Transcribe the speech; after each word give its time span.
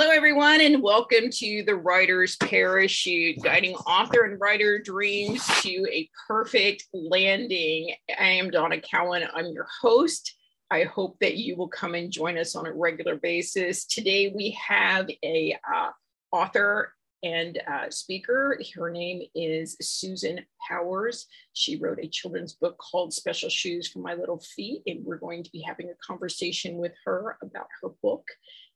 Hello, 0.00 0.12
everyone, 0.12 0.60
and 0.60 0.80
welcome 0.80 1.28
to 1.28 1.64
the 1.64 1.74
Writer's 1.74 2.36
Parachute, 2.36 3.42
guiding 3.42 3.74
author 3.74 4.26
and 4.26 4.40
writer 4.40 4.78
dreams 4.78 5.44
to 5.62 5.84
a 5.92 6.08
perfect 6.28 6.86
landing. 6.92 7.92
I 8.16 8.26
am 8.28 8.48
Donna 8.50 8.80
Cowan. 8.80 9.24
I'm 9.34 9.46
your 9.46 9.66
host. 9.82 10.36
I 10.70 10.84
hope 10.84 11.18
that 11.18 11.38
you 11.38 11.56
will 11.56 11.66
come 11.66 11.96
and 11.96 12.12
join 12.12 12.38
us 12.38 12.54
on 12.54 12.64
a 12.64 12.72
regular 12.72 13.16
basis. 13.16 13.86
Today, 13.86 14.32
we 14.32 14.56
have 14.68 15.10
a 15.24 15.58
uh, 15.68 15.90
author 16.30 16.94
and 17.24 17.60
uh, 17.66 17.90
speaker. 17.90 18.56
Her 18.76 18.90
name 18.90 19.22
is 19.34 19.76
Susan 19.80 20.38
Powers. 20.68 21.26
She 21.54 21.76
wrote 21.76 21.98
a 22.00 22.06
children's 22.06 22.52
book 22.52 22.78
called 22.78 23.12
Special 23.12 23.48
Shoes 23.48 23.88
for 23.88 23.98
My 23.98 24.14
Little 24.14 24.38
Feet, 24.38 24.82
and 24.86 25.04
we're 25.04 25.18
going 25.18 25.42
to 25.42 25.50
be 25.50 25.60
having 25.60 25.90
a 25.90 26.06
conversation 26.06 26.76
with 26.76 26.92
her 27.04 27.36
about 27.42 27.66
her 27.82 27.88
book 28.00 28.24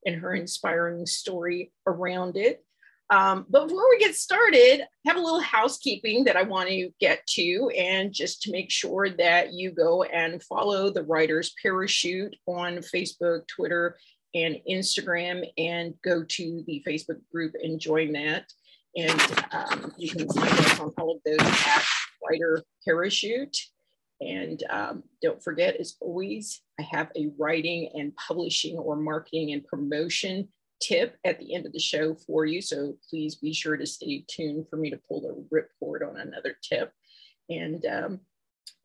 and 0.06 0.16
her 0.16 0.34
inspiring 0.34 1.06
story 1.06 1.72
around 1.86 2.36
it. 2.36 2.64
Um, 3.10 3.44
but 3.50 3.68
before 3.68 3.90
we 3.90 3.98
get 3.98 4.14
started, 4.14 4.80
I 4.80 4.86
have 5.04 5.16
a 5.16 5.20
little 5.20 5.42
housekeeping 5.42 6.24
that 6.24 6.36
I 6.36 6.44
want 6.44 6.70
to 6.70 6.90
get 6.98 7.26
to, 7.32 7.70
and 7.76 8.10
just 8.10 8.40
to 8.42 8.50
make 8.50 8.70
sure 8.70 9.10
that 9.10 9.52
you 9.52 9.70
go 9.70 10.02
and 10.04 10.42
follow 10.42 10.90
the 10.90 11.02
Writer's 11.02 11.52
Parachute 11.60 12.34
on 12.46 12.78
Facebook, 12.78 13.46
Twitter, 13.48 13.98
and 14.34 14.56
Instagram, 14.68 15.44
and 15.58 15.92
go 16.02 16.24
to 16.24 16.64
the 16.66 16.82
Facebook 16.88 17.20
group 17.30 17.52
and 17.62 17.78
join 17.78 18.12
that. 18.12 18.50
And 18.96 19.44
um, 19.52 19.92
you 19.98 20.08
can 20.08 20.26
find 20.28 20.50
us 20.50 20.80
on 20.80 20.92
all 20.98 21.16
of 21.16 21.20
those 21.26 21.46
at 21.46 21.84
Writer 22.26 22.62
Parachute. 22.86 23.58
And 24.22 24.62
um, 24.70 25.02
don't 25.20 25.42
forget, 25.42 25.76
as 25.76 25.96
always, 26.00 26.62
I 26.78 26.82
have 26.82 27.10
a 27.16 27.30
writing 27.38 27.90
and 27.94 28.14
publishing 28.16 28.76
or 28.76 28.94
marketing 28.96 29.52
and 29.52 29.66
promotion 29.66 30.48
tip 30.80 31.16
at 31.24 31.38
the 31.38 31.54
end 31.54 31.66
of 31.66 31.72
the 31.72 31.80
show 31.80 32.14
for 32.14 32.44
you. 32.44 32.60
So 32.62 32.96
please 33.08 33.36
be 33.36 33.52
sure 33.52 33.76
to 33.76 33.86
stay 33.86 34.24
tuned 34.28 34.68
for 34.68 34.76
me 34.76 34.90
to 34.90 35.00
pull 35.08 35.20
the 35.20 35.46
ripcord 35.54 36.08
on 36.08 36.18
another 36.18 36.56
tip. 36.62 36.92
And 37.50 37.84
um, 37.86 38.20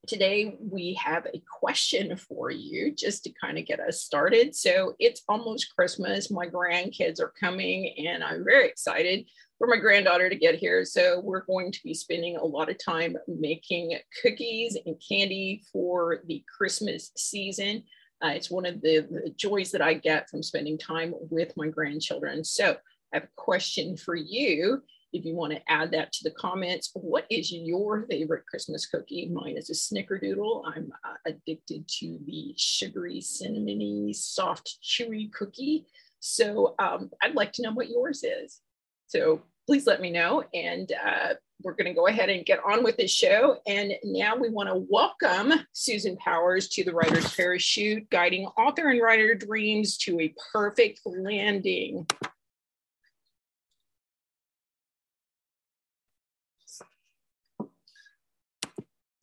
today 0.08 0.58
we 0.60 0.94
have 0.94 1.28
a 1.34 1.42
question 1.60 2.16
for 2.16 2.50
you 2.50 2.94
just 2.96 3.24
to 3.24 3.32
kind 3.40 3.58
of 3.58 3.66
get 3.66 3.80
us 3.80 4.02
started. 4.02 4.56
So 4.56 4.96
it's 5.00 5.24
almost 5.28 5.76
Christmas. 5.76 6.32
My 6.32 6.48
grandkids 6.48 7.20
are 7.20 7.34
coming 7.40 7.94
and 7.98 8.24
I'm 8.24 8.44
very 8.44 8.68
excited 8.68 9.26
for 9.58 9.68
my 9.68 9.78
granddaughter 9.78 10.30
to 10.30 10.36
get 10.36 10.56
here. 10.56 10.86
So 10.86 11.20
we're 11.20 11.46
going 11.46 11.72
to 11.72 11.84
be 11.84 11.94
spending 11.94 12.38
a 12.38 12.46
lot 12.46 12.70
of 12.70 12.78
time 12.84 13.18
making 13.28 13.98
cookies 14.22 14.78
and 14.86 14.96
candy 15.08 15.64
for 15.72 16.20
the 16.28 16.44
Christmas 16.58 17.12
season. 17.18 17.84
Uh, 18.24 18.30
it's 18.30 18.50
one 18.50 18.66
of 18.66 18.82
the, 18.82 19.08
the, 19.12 19.34
joys 19.36 19.72
that 19.72 19.82
I 19.82 19.94
get 19.94 20.30
from 20.30 20.42
spending 20.42 20.78
time 20.78 21.14
with 21.30 21.54
my 21.56 21.68
grandchildren. 21.68 22.44
So 22.44 22.72
I 22.72 23.18
have 23.18 23.24
a 23.24 23.30
question 23.36 23.96
for 23.96 24.16
you. 24.16 24.82
If 25.18 25.26
you 25.26 25.34
want 25.34 25.52
to 25.54 25.62
add 25.68 25.90
that 25.94 26.14
to 26.14 26.23
the 26.23 26.36
comments, 26.36 26.92
what 26.94 27.26
is 27.32 27.52
your 27.52 28.06
favorite 28.08 28.46
Christmas 28.46 28.86
cookie? 28.86 29.28
Mine 29.34 29.58
is 29.58 29.72
a 29.72 29.73
snickerdoodle. 29.73 30.62
I'm 30.68 30.92
uh, 31.04 31.16
addicted 31.26 31.88
to 32.00 32.20
the 32.28 32.54
sugary, 32.56 33.20
cinnamony, 33.20 34.16
soft, 34.16 34.78
chewy 34.84 35.34
cookie. 35.34 35.88
So 36.20 36.76
um, 36.78 37.10
I'd 37.23 37.34
like 37.34 37.52
to 37.54 37.64
know 37.64 37.72
what 37.72 37.90
yours 37.90 38.23
is. 38.23 38.62
So 39.08 39.42
please 39.66 39.88
let 39.88 40.02
me 40.02 40.12
know. 40.12 40.44
And 40.54 40.92
uh, 40.92 41.34
we're 41.64 41.73
going 41.73 41.88
to 41.88 41.95
go 41.95 42.06
ahead 42.06 42.30
and 42.30 42.45
get 42.45 42.60
on 42.64 42.84
with 42.84 42.98
this 42.98 43.12
show. 43.12 43.58
And 43.66 43.94
now 44.04 44.36
we 44.36 44.50
want 44.50 44.70
to 44.70 44.86
welcome 44.88 45.52
Susan 45.73 46.16
Powers 46.18 46.68
to 46.70 46.84
the 46.84 46.94
Writer's 46.94 47.34
Parachute, 47.34 48.08
guiding 48.12 48.45
author 48.56 48.90
and 48.90 49.02
writer 49.02 49.34
dreams 49.34 49.98
to 49.98 50.20
a 50.20 50.36
perfect 50.54 51.02
landing. 51.06 52.06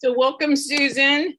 So, 0.04 0.12
welcome, 0.12 0.54
Susan. 0.54 1.38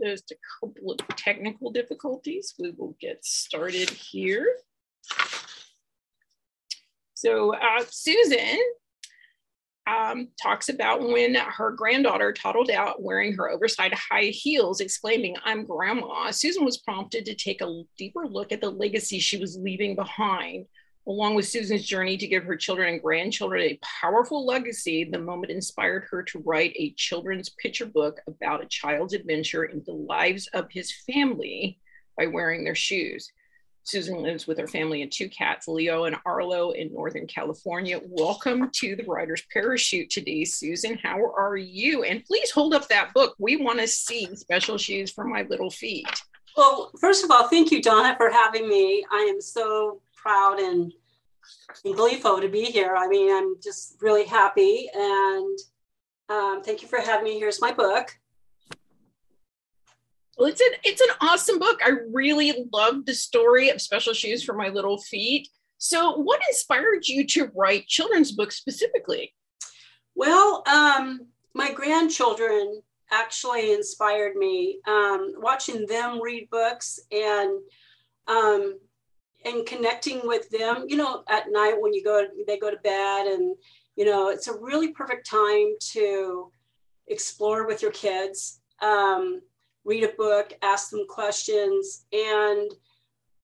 just 0.00 0.30
a 0.30 0.36
couple 0.60 0.92
of 0.92 0.98
technical 1.16 1.72
difficulties. 1.72 2.54
We 2.60 2.70
will 2.78 2.94
get 3.00 3.24
started 3.24 3.90
here. 3.90 4.46
So 7.14 7.56
uh, 7.56 7.82
Susan 7.90 8.56
um, 9.88 10.28
talks 10.40 10.68
about 10.68 11.02
when 11.02 11.34
her 11.34 11.72
granddaughter 11.72 12.32
toddled 12.32 12.70
out 12.70 13.02
wearing 13.02 13.32
her 13.32 13.50
oversized 13.50 13.94
high 13.94 14.26
heels, 14.26 14.78
exclaiming, 14.78 15.34
I'm 15.44 15.66
grandma. 15.66 16.30
Susan 16.30 16.64
was 16.64 16.78
prompted 16.78 17.24
to 17.24 17.34
take 17.34 17.62
a 17.62 17.82
deeper 17.98 18.28
look 18.28 18.52
at 18.52 18.60
the 18.60 18.70
legacy 18.70 19.18
she 19.18 19.38
was 19.38 19.58
leaving 19.60 19.96
behind 19.96 20.66
along 21.08 21.36
with 21.36 21.46
Susan's 21.46 21.84
journey 21.84 22.16
to 22.16 22.26
give 22.26 22.44
her 22.44 22.56
children 22.56 22.92
and 22.92 23.02
grandchildren 23.02 23.62
a 23.62 23.78
powerful 23.82 24.44
legacy, 24.44 25.04
the 25.04 25.18
moment 25.18 25.52
inspired 25.52 26.04
her 26.10 26.22
to 26.24 26.42
write 26.44 26.72
a 26.76 26.94
children's 26.96 27.48
picture 27.48 27.86
book 27.86 28.20
about 28.26 28.62
a 28.62 28.68
child's 28.68 29.14
adventure 29.14 29.64
into 29.64 29.84
the 29.84 29.92
lives 29.92 30.48
of 30.48 30.66
his 30.70 30.92
family 31.06 31.78
by 32.18 32.26
wearing 32.26 32.64
their 32.64 32.74
shoes. 32.74 33.30
Susan 33.84 34.20
lives 34.20 34.48
with 34.48 34.58
her 34.58 34.66
family 34.66 35.02
and 35.02 35.12
two 35.12 35.28
cats, 35.28 35.68
Leo 35.68 36.06
and 36.06 36.16
Arlo, 36.26 36.72
in 36.72 36.92
Northern 36.92 37.28
California. 37.28 38.00
Welcome 38.04 38.68
to 38.72 38.96
the 38.96 39.04
Writer's 39.04 39.44
Parachute 39.52 40.10
today, 40.10 40.44
Susan. 40.44 40.98
How 41.00 41.24
are 41.38 41.56
you? 41.56 42.02
And 42.02 42.24
please 42.24 42.50
hold 42.50 42.74
up 42.74 42.88
that 42.88 43.14
book. 43.14 43.36
We 43.38 43.56
want 43.58 43.78
to 43.78 43.86
see 43.86 44.28
special 44.34 44.76
shoes 44.76 45.12
for 45.12 45.24
my 45.24 45.42
little 45.42 45.70
feet. 45.70 46.08
Well, 46.56 46.90
first 47.00 47.22
of 47.22 47.30
all, 47.30 47.46
thank 47.46 47.70
you, 47.70 47.80
Donna, 47.80 48.16
for 48.16 48.28
having 48.28 48.68
me. 48.68 49.04
I 49.12 49.20
am 49.32 49.40
so 49.40 50.00
proud 50.26 50.58
and, 50.58 50.92
and 51.84 51.94
gleeful 51.94 52.40
to 52.40 52.48
be 52.48 52.64
here. 52.64 52.96
I 52.96 53.06
mean, 53.06 53.32
I'm 53.32 53.54
just 53.62 53.96
really 54.00 54.24
happy. 54.24 54.88
And 54.92 55.58
um, 56.28 56.62
thank 56.64 56.82
you 56.82 56.88
for 56.88 56.98
having 56.98 57.24
me. 57.24 57.38
Here's 57.38 57.60
my 57.60 57.72
book. 57.72 58.10
Well, 60.36 60.48
it's 60.48 60.60
an 60.60 60.72
it's 60.84 61.00
an 61.00 61.14
awesome 61.20 61.58
book. 61.58 61.80
I 61.82 61.92
really 62.12 62.68
love 62.72 63.06
the 63.06 63.14
story 63.14 63.70
of 63.70 63.80
Special 63.80 64.12
Shoes 64.12 64.42
for 64.42 64.52
My 64.52 64.68
Little 64.68 64.98
Feet. 64.98 65.48
So, 65.78 66.16
what 66.16 66.40
inspired 66.48 67.06
you 67.06 67.26
to 67.28 67.50
write 67.54 67.86
children's 67.86 68.32
books 68.32 68.56
specifically? 68.56 69.32
Well, 70.14 70.62
um, 70.66 71.28
my 71.54 71.72
grandchildren 71.72 72.82
actually 73.10 73.72
inspired 73.72 74.36
me. 74.36 74.80
Um, 74.86 75.34
watching 75.38 75.86
them 75.86 76.20
read 76.20 76.50
books 76.50 77.00
and 77.10 77.60
um, 78.26 78.78
and 79.46 79.64
connecting 79.64 80.20
with 80.24 80.50
them 80.50 80.84
you 80.88 80.96
know 80.96 81.22
at 81.28 81.50
night 81.50 81.80
when 81.80 81.94
you 81.94 82.04
go 82.04 82.26
they 82.46 82.58
go 82.58 82.70
to 82.70 82.76
bed 82.78 83.26
and 83.26 83.56
you 83.94 84.04
know 84.04 84.28
it's 84.28 84.48
a 84.48 84.58
really 84.58 84.92
perfect 84.92 85.28
time 85.28 85.68
to 85.80 86.50
explore 87.06 87.66
with 87.66 87.80
your 87.80 87.92
kids 87.92 88.60
um, 88.82 89.40
read 89.84 90.04
a 90.04 90.08
book 90.18 90.52
ask 90.62 90.90
them 90.90 91.06
questions. 91.08 92.04
And 92.12 92.70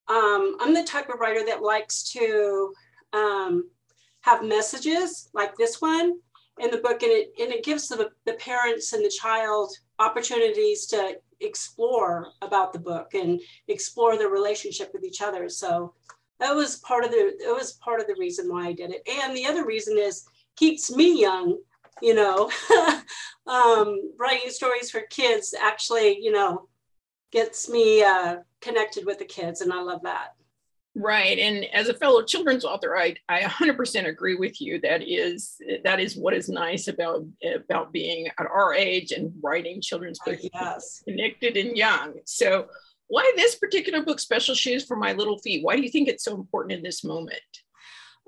um, 0.08 0.56
i'm 0.60 0.74
the 0.74 0.84
type 0.84 1.08
of 1.08 1.20
writer 1.20 1.46
that 1.46 1.62
likes 1.62 2.10
to 2.12 2.74
um, 3.12 3.70
have 4.22 4.44
messages 4.44 5.30
like 5.32 5.56
this 5.56 5.80
one 5.80 6.14
in 6.58 6.70
the 6.70 6.78
book 6.78 7.02
and 7.02 7.12
it, 7.12 7.32
and 7.40 7.52
it 7.52 7.64
gives 7.64 7.88
the, 7.88 8.10
the 8.26 8.34
parents 8.34 8.92
and 8.92 9.04
the 9.04 9.08
child 9.20 9.72
opportunities 9.98 10.86
to 10.86 11.16
explore 11.42 12.28
about 12.40 12.72
the 12.72 12.78
book 12.78 13.14
and 13.14 13.40
explore 13.68 14.16
their 14.16 14.28
relationship 14.28 14.90
with 14.92 15.04
each 15.04 15.22
other. 15.22 15.48
So 15.48 15.94
that 16.40 16.54
was 16.54 16.78
part 16.78 17.04
of 17.04 17.10
the 17.10 17.34
it 17.38 17.54
was 17.54 17.74
part 17.74 18.00
of 18.00 18.06
the 18.06 18.16
reason 18.18 18.50
why 18.50 18.66
I 18.66 18.72
did 18.72 18.90
it. 18.90 19.02
And 19.08 19.36
the 19.36 19.46
other 19.46 19.64
reason 19.64 19.96
is 19.98 20.24
keeps 20.56 20.94
me 20.94 21.20
young, 21.20 21.58
you 22.00 22.14
know. 22.14 22.50
um, 23.46 24.12
writing 24.18 24.50
stories 24.50 24.90
for 24.90 25.02
kids 25.10 25.54
actually, 25.60 26.18
you 26.20 26.32
know, 26.32 26.68
gets 27.30 27.68
me 27.68 28.02
uh, 28.02 28.36
connected 28.60 29.06
with 29.06 29.18
the 29.18 29.24
kids, 29.24 29.60
and 29.60 29.72
I 29.72 29.80
love 29.80 30.02
that. 30.02 30.34
Right. 30.94 31.38
And 31.38 31.64
as 31.72 31.88
a 31.88 31.94
fellow 31.94 32.22
children's 32.22 32.66
author, 32.66 32.96
I, 32.96 33.16
I 33.28 33.40
100% 33.40 34.06
agree 34.06 34.34
with 34.34 34.60
you. 34.60 34.78
That 34.80 35.02
is 35.02 35.56
that 35.84 36.00
is 36.00 36.16
what 36.16 36.34
is 36.34 36.50
nice 36.50 36.86
about 36.88 37.24
about 37.64 37.92
being 37.92 38.26
at 38.26 38.46
our 38.46 38.74
age 38.74 39.12
and 39.12 39.32
writing 39.42 39.80
children's 39.80 40.18
books. 40.24 40.46
Yes. 40.52 41.02
Connected 41.08 41.56
and 41.56 41.76
young. 41.76 42.14
So 42.26 42.66
why 43.08 43.30
this 43.36 43.54
particular 43.54 44.02
book, 44.02 44.20
Special 44.20 44.54
Shoes 44.54 44.84
for 44.84 44.96
My 44.96 45.14
Little 45.14 45.38
Feet? 45.38 45.64
Why 45.64 45.76
do 45.76 45.82
you 45.82 45.90
think 45.90 46.08
it's 46.08 46.24
so 46.24 46.34
important 46.34 46.72
in 46.72 46.82
this 46.82 47.04
moment? 47.04 47.40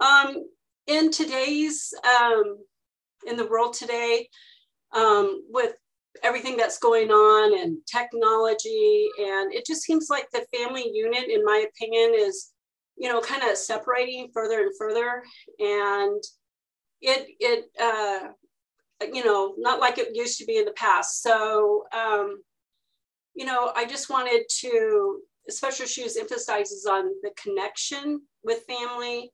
Um, 0.01 0.47
in 0.87 1.11
today's 1.11 1.93
um, 2.19 2.59
in 3.27 3.37
the 3.37 3.47
world 3.47 3.75
today, 3.75 4.29
um, 4.95 5.43
with 5.51 5.75
everything 6.23 6.57
that's 6.57 6.79
going 6.79 7.11
on 7.11 7.59
and 7.61 7.77
technology 7.87 9.09
and 9.19 9.53
it 9.53 9.67
just 9.67 9.83
seems 9.83 10.09
like 10.09 10.29
the 10.31 10.47
family 10.57 10.89
unit 10.95 11.29
in 11.29 11.45
my 11.45 11.67
opinion 11.69 12.15
is 12.17 12.54
you 12.97 13.09
know, 13.09 13.21
kind 13.21 13.43
of 13.43 13.57
separating 13.57 14.31
further 14.33 14.61
and 14.63 14.73
further. 14.79 15.23
And 15.59 16.23
it, 17.01 17.29
it, 17.41 17.65
uh, 17.81 18.29
you 19.13 19.25
know, 19.25 19.55
not 19.59 19.81
like 19.81 19.99
it 19.99 20.15
used 20.15 20.39
to 20.39 20.47
be 20.47 20.57
in 20.57 20.65
the 20.65 20.73
past. 20.73 21.23
So, 21.23 21.85
um, 21.93 22.43
you 23.35 23.45
know, 23.45 23.73
I 23.75 23.85
just 23.85 24.11
wanted 24.11 24.45
to, 24.61 25.21
Special 25.51 25.87
Shoes 25.87 26.17
emphasizes 26.17 26.87
on 26.87 27.11
the 27.23 27.31
connection 27.37 28.23
with 28.43 28.65
family. 28.67 29.31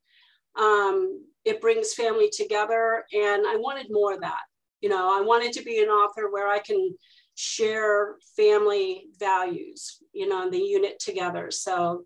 Um, 0.58 1.24
it 1.44 1.60
brings 1.60 1.94
family 1.94 2.28
together, 2.32 3.04
and 3.12 3.46
I 3.46 3.56
wanted 3.56 3.86
more 3.90 4.14
of 4.14 4.20
that. 4.22 4.40
You 4.80 4.88
know, 4.88 5.16
I 5.16 5.20
wanted 5.20 5.52
to 5.52 5.62
be 5.62 5.80
an 5.80 5.88
author 5.88 6.30
where 6.30 6.48
I 6.48 6.58
can 6.58 6.94
share 7.36 8.16
family 8.36 9.04
values, 9.18 9.98
you 10.12 10.28
know, 10.28 10.42
in 10.42 10.50
the 10.50 10.58
unit 10.58 10.98
together. 10.98 11.50
So 11.50 12.04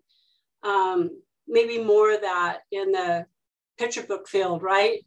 um, 0.63 1.09
maybe 1.47 1.83
more 1.83 2.13
of 2.13 2.21
that 2.21 2.59
in 2.71 2.91
the 2.91 3.25
picture 3.77 4.03
book 4.03 4.27
field, 4.27 4.63
right? 4.63 5.05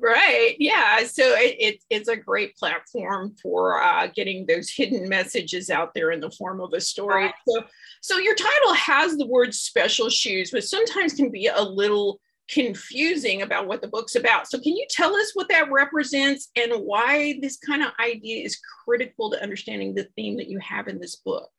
Right. 0.00 0.54
Yeah. 0.58 1.04
So 1.04 1.22
it, 1.24 1.56
it, 1.58 1.84
it's 1.90 2.08
a 2.08 2.16
great 2.16 2.56
platform 2.56 3.34
for 3.42 3.82
uh, 3.82 4.08
getting 4.14 4.46
those 4.46 4.70
hidden 4.70 5.08
messages 5.08 5.70
out 5.70 5.94
there 5.94 6.12
in 6.12 6.20
the 6.20 6.30
form 6.30 6.60
of 6.60 6.72
a 6.72 6.80
story. 6.80 7.24
Right. 7.24 7.34
So, 7.48 7.64
so 8.00 8.18
your 8.18 8.34
title 8.34 8.74
has 8.74 9.16
the 9.16 9.26
word 9.26 9.54
special 9.54 10.08
shoes, 10.08 10.52
which 10.52 10.66
sometimes 10.66 11.14
can 11.14 11.30
be 11.30 11.46
a 11.46 11.62
little 11.62 12.20
confusing 12.48 13.42
about 13.42 13.66
what 13.66 13.80
the 13.82 13.88
book's 13.88 14.14
about. 14.14 14.48
So, 14.48 14.58
can 14.58 14.76
you 14.76 14.86
tell 14.90 15.14
us 15.14 15.32
what 15.34 15.48
that 15.48 15.70
represents 15.70 16.50
and 16.56 16.72
why 16.72 17.38
this 17.40 17.58
kind 17.58 17.82
of 17.82 17.92
idea 18.00 18.44
is 18.44 18.60
critical 18.84 19.30
to 19.30 19.42
understanding 19.42 19.94
the 19.94 20.08
theme 20.16 20.36
that 20.36 20.48
you 20.48 20.58
have 20.60 20.88
in 20.88 20.98
this 20.98 21.16
book? 21.16 21.50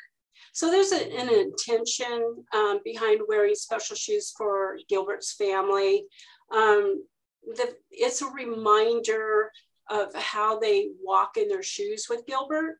So, 0.54 0.69
there's 0.69 0.92
a, 0.92 1.12
an 1.18 1.30
intention 1.30 2.46
um, 2.54 2.80
behind 2.84 3.22
wearing 3.28 3.56
special 3.56 3.96
shoes 3.96 4.34
for 4.38 4.78
Gilbert's 4.88 5.34
family. 5.34 6.06
Um, 6.51 7.04
the, 7.46 7.75
it's 7.92 8.22
a 8.22 8.28
reminder 8.28 9.51
of 9.90 10.13
how 10.13 10.60
they 10.60 10.90
walk 11.04 11.38
in 11.38 11.48
their 11.48 11.63
shoes 11.63 12.07
with 12.10 12.25
Gilbert. 12.28 12.78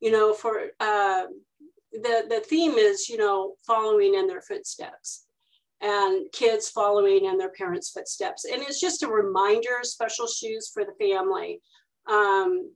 You 0.00 0.10
know, 0.10 0.32
for 0.32 0.68
uh, 0.80 1.24
the 1.92 2.24
the 2.28 2.42
theme 2.46 2.72
is 2.72 3.08
you 3.08 3.18
know 3.18 3.54
following 3.66 4.14
in 4.14 4.26
their 4.26 4.40
footsteps 4.40 5.26
and 5.80 6.30
kids 6.32 6.68
following 6.68 7.24
in 7.24 7.38
their 7.38 7.50
parents' 7.50 7.90
footsteps. 7.90 8.44
And 8.44 8.62
it's 8.62 8.80
just 8.80 9.02
a 9.02 9.08
reminder, 9.08 9.78
special 9.82 10.26
shoes 10.26 10.70
for 10.72 10.84
the 10.84 10.92
family. 10.98 11.60
Um, 12.06 12.70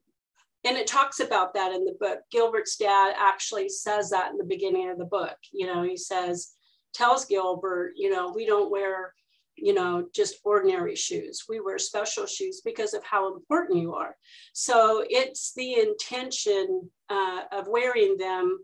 and 0.64 0.76
it 0.76 0.86
talks 0.86 1.20
about 1.20 1.54
that 1.54 1.72
in 1.72 1.84
the 1.84 1.96
book. 2.00 2.20
Gilbert's 2.30 2.76
dad 2.76 3.14
actually 3.18 3.68
says 3.68 4.10
that 4.10 4.30
in 4.30 4.38
the 4.38 4.44
beginning 4.44 4.90
of 4.90 4.98
the 4.98 5.04
book. 5.04 5.36
You 5.52 5.66
know, 5.66 5.82
he 5.82 5.96
says, 5.96 6.54
tells 6.94 7.26
Gilbert, 7.26 7.92
you 7.96 8.10
know, 8.10 8.32
we 8.34 8.46
don't 8.46 8.70
wear, 8.70 9.12
you 9.56 9.74
know, 9.74 10.06
just 10.14 10.36
ordinary 10.44 10.96
shoes. 10.96 11.44
We 11.48 11.60
wear 11.60 11.78
special 11.78 12.26
shoes 12.26 12.62
because 12.64 12.94
of 12.94 13.04
how 13.04 13.34
important 13.34 13.80
you 13.80 13.94
are. 13.94 14.16
So 14.54 15.04
it's 15.08 15.52
the 15.54 15.80
intention 15.80 16.88
uh, 17.10 17.42
of 17.52 17.68
wearing 17.68 18.16
them 18.16 18.58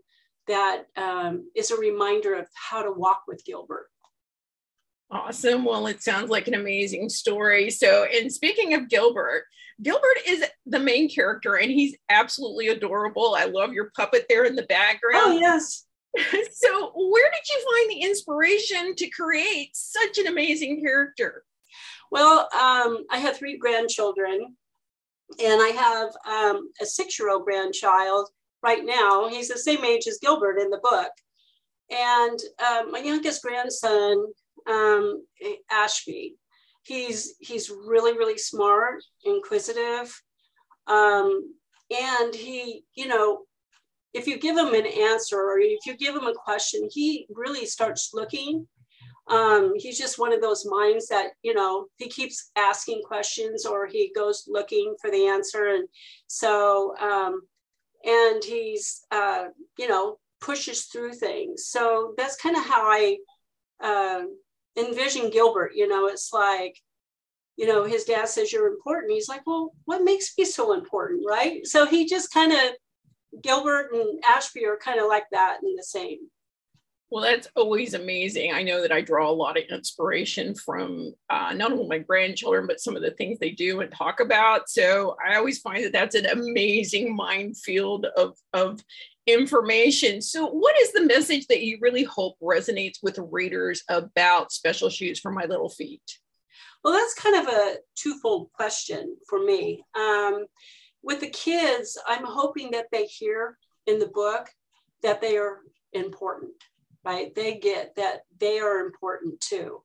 that 0.47 0.85
um, 0.97 1.49
is 1.55 1.71
a 1.71 1.77
reminder 1.77 2.33
of 2.33 2.47
how 2.55 2.81
to 2.81 2.91
walk 2.91 3.23
with 3.27 3.45
Gilbert. 3.45 3.87
Awesome. 5.11 5.65
Well, 5.65 5.87
it 5.87 6.01
sounds 6.01 6.29
like 6.29 6.47
an 6.47 6.53
amazing 6.53 7.09
story. 7.09 7.69
So, 7.69 8.05
and 8.05 8.31
speaking 8.31 8.73
of 8.73 8.87
Gilbert, 8.87 9.43
Gilbert 9.81 10.17
is 10.25 10.45
the 10.65 10.79
main 10.79 11.09
character 11.09 11.55
and 11.55 11.69
he's 11.69 11.97
absolutely 12.09 12.69
adorable. 12.69 13.35
I 13.37 13.45
love 13.45 13.73
your 13.73 13.91
puppet 13.95 14.27
there 14.29 14.45
in 14.45 14.55
the 14.55 14.63
background. 14.63 15.23
Oh, 15.25 15.37
yes. 15.37 15.85
so, 16.51 16.91
where 16.95 17.29
did 17.31 17.49
you 17.49 17.65
find 17.71 17.89
the 17.89 18.05
inspiration 18.05 18.95
to 18.95 19.09
create 19.09 19.71
such 19.73 20.17
an 20.17 20.27
amazing 20.27 20.81
character? 20.81 21.43
Well, 22.09 22.49
um, 22.53 23.05
I 23.09 23.17
have 23.17 23.37
three 23.37 23.57
grandchildren, 23.57 24.55
and 25.41 25.61
I 25.61 25.69
have 25.69 26.09
um, 26.29 26.69
a 26.81 26.85
six 26.85 27.17
year 27.17 27.29
old 27.29 27.45
grandchild 27.45 28.29
right 28.61 28.83
now. 28.83 29.29
He's 29.29 29.47
the 29.47 29.57
same 29.57 29.83
age 29.85 30.07
as 30.07 30.19
Gilbert 30.19 30.59
in 30.59 30.69
the 30.69 30.81
book. 30.83 31.11
And 31.89 32.39
um, 32.65 32.91
my 32.91 32.99
youngest 32.99 33.41
grandson 33.41 34.25
um, 34.67 35.23
Ashby. 35.71 36.35
He's 36.83 37.35
he's 37.39 37.69
really 37.69 38.17
really 38.17 38.37
smart, 38.37 39.03
inquisitive, 39.23 40.19
um, 40.87 41.53
and 41.91 42.33
he 42.33 42.83
you 42.95 43.07
know 43.07 43.43
if 44.13 44.27
you 44.27 44.37
give 44.37 44.57
him 44.57 44.73
an 44.73 44.85
answer 44.85 45.37
or 45.37 45.59
if 45.59 45.85
you 45.85 45.95
give 45.95 46.15
him 46.15 46.27
a 46.27 46.33
question, 46.33 46.89
he 46.91 47.27
really 47.29 47.65
starts 47.65 48.11
looking. 48.13 48.67
Um, 49.27 49.73
he's 49.75 49.97
just 49.97 50.19
one 50.19 50.33
of 50.33 50.41
those 50.41 50.65
minds 50.65 51.07
that 51.07 51.31
you 51.43 51.53
know 51.53 51.85
he 51.97 52.09
keeps 52.09 52.51
asking 52.57 53.03
questions 53.03 53.65
or 53.65 53.87
he 53.87 54.11
goes 54.15 54.45
looking 54.47 54.95
for 55.01 55.11
the 55.11 55.27
answer, 55.27 55.67
and 55.67 55.87
so 56.27 56.95
um, 56.99 57.41
and 58.03 58.43
he's 58.43 59.05
uh, 59.11 59.45
you 59.77 59.87
know 59.87 60.17
pushes 60.41 60.85
through 60.85 61.13
things. 61.13 61.67
So 61.67 62.13
that's 62.17 62.35
kind 62.35 62.57
of 62.57 62.65
how 62.65 62.81
I 62.81 63.17
uh, 63.81 64.23
envision 64.77 65.29
Gilbert, 65.29 65.71
you 65.75 65.87
know, 65.87 66.07
it's 66.07 66.31
like, 66.33 66.77
you 67.57 67.67
know, 67.67 67.83
his 67.83 68.05
dad 68.05 68.27
says 68.27 68.51
you're 68.51 68.67
important. 68.67 69.11
He's 69.11 69.29
like, 69.29 69.45
well, 69.45 69.73
what 69.85 70.03
makes 70.03 70.33
me 70.37 70.45
so 70.45 70.73
important, 70.73 71.23
right? 71.27 71.65
So 71.65 71.85
he 71.85 72.07
just 72.07 72.33
kind 72.33 72.51
of, 72.51 72.59
Gilbert 73.41 73.93
and 73.93 74.23
Ashby 74.27 74.65
are 74.65 74.77
kind 74.77 74.99
of 74.99 75.07
like 75.07 75.25
that 75.31 75.59
and 75.61 75.77
the 75.77 75.83
same. 75.83 76.19
Well, 77.09 77.23
that's 77.23 77.49
always 77.57 77.93
amazing. 77.93 78.53
I 78.53 78.63
know 78.63 78.81
that 78.81 78.93
I 78.93 79.01
draw 79.01 79.29
a 79.29 79.33
lot 79.33 79.57
of 79.57 79.65
inspiration 79.69 80.55
from 80.55 81.13
uh, 81.29 81.53
not 81.53 81.73
only 81.73 81.87
my 81.87 81.97
grandchildren, 81.97 82.67
but 82.67 82.79
some 82.79 82.95
of 82.95 83.01
the 83.01 83.11
things 83.11 83.37
they 83.37 83.51
do 83.51 83.81
and 83.81 83.91
talk 83.91 84.21
about. 84.21 84.69
So 84.69 85.17
I 85.25 85.35
always 85.35 85.59
find 85.59 85.83
that 85.83 85.91
that's 85.91 86.15
an 86.15 86.25
amazing 86.27 87.13
minefield 87.13 88.05
of, 88.15 88.37
of 88.53 88.81
information. 89.27 90.21
So, 90.21 90.47
what 90.47 90.75
is 90.79 90.91
the 90.91 91.05
message 91.05 91.47
that 91.47 91.63
you 91.63 91.77
really 91.81 92.03
hope 92.03 92.37
resonates 92.41 92.97
with 93.03 93.19
readers 93.31 93.83
about 93.89 94.51
special 94.51 94.89
shoes 94.89 95.19
for 95.19 95.31
my 95.31 95.45
little 95.45 95.69
feet? 95.69 96.01
Well, 96.83 96.93
that's 96.93 97.13
kind 97.13 97.35
of 97.35 97.53
a 97.53 97.75
twofold 97.95 98.51
question 98.53 99.15
for 99.29 99.43
me. 99.43 99.83
Um, 99.95 100.45
with 101.03 101.19
the 101.19 101.29
kids, 101.29 101.97
I'm 102.07 102.25
hoping 102.25 102.71
that 102.71 102.87
they 102.91 103.05
hear 103.05 103.57
in 103.87 103.99
the 103.99 104.07
book 104.07 104.49
that 105.03 105.21
they 105.21 105.37
are 105.37 105.59
important, 105.93 106.53
right? 107.03 107.33
They 107.33 107.57
get 107.57 107.95
that 107.95 108.21
they 108.39 108.59
are 108.59 108.79
important 108.79 109.39
too. 109.41 109.83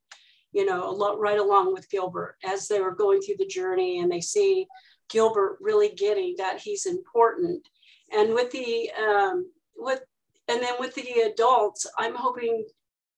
You 0.52 0.64
know, 0.64 0.90
lot, 0.90 1.18
right 1.18 1.38
along 1.38 1.74
with 1.74 1.90
Gilbert 1.90 2.36
as 2.44 2.66
they 2.66 2.80
were 2.80 2.94
going 2.94 3.20
through 3.20 3.36
the 3.38 3.46
journey 3.46 4.00
and 4.00 4.10
they 4.10 4.22
see 4.22 4.66
Gilbert 5.10 5.58
really 5.60 5.90
getting 5.90 6.34
that 6.38 6.60
he's 6.60 6.86
important 6.86 7.66
and 8.12 8.34
with 8.34 8.50
the 8.50 8.90
um, 8.92 9.50
with 9.76 10.00
and 10.48 10.62
then 10.62 10.74
with 10.78 10.94
the 10.94 11.30
adults, 11.32 11.86
I'm 11.98 12.14
hoping 12.14 12.64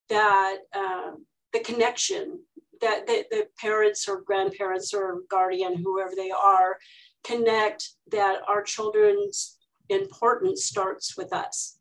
that 0.09 0.59
um, 0.75 1.27
the 1.53 1.61
connection 1.61 2.41
that 2.81 3.07
the, 3.07 3.25
the 3.31 3.47
parents 3.59 4.09
or 4.09 4.23
grandparents 4.23 4.95
or 4.95 5.23
guardian, 5.29 5.77
whoever 5.77 6.13
they 6.17 6.31
are, 6.31 6.79
connect 7.25 7.91
that 8.11 8.41
our 8.47 8.63
children's 8.63 9.59
importance 9.89 10.65
starts 10.65 11.17
with 11.17 11.33
us. 11.33 11.79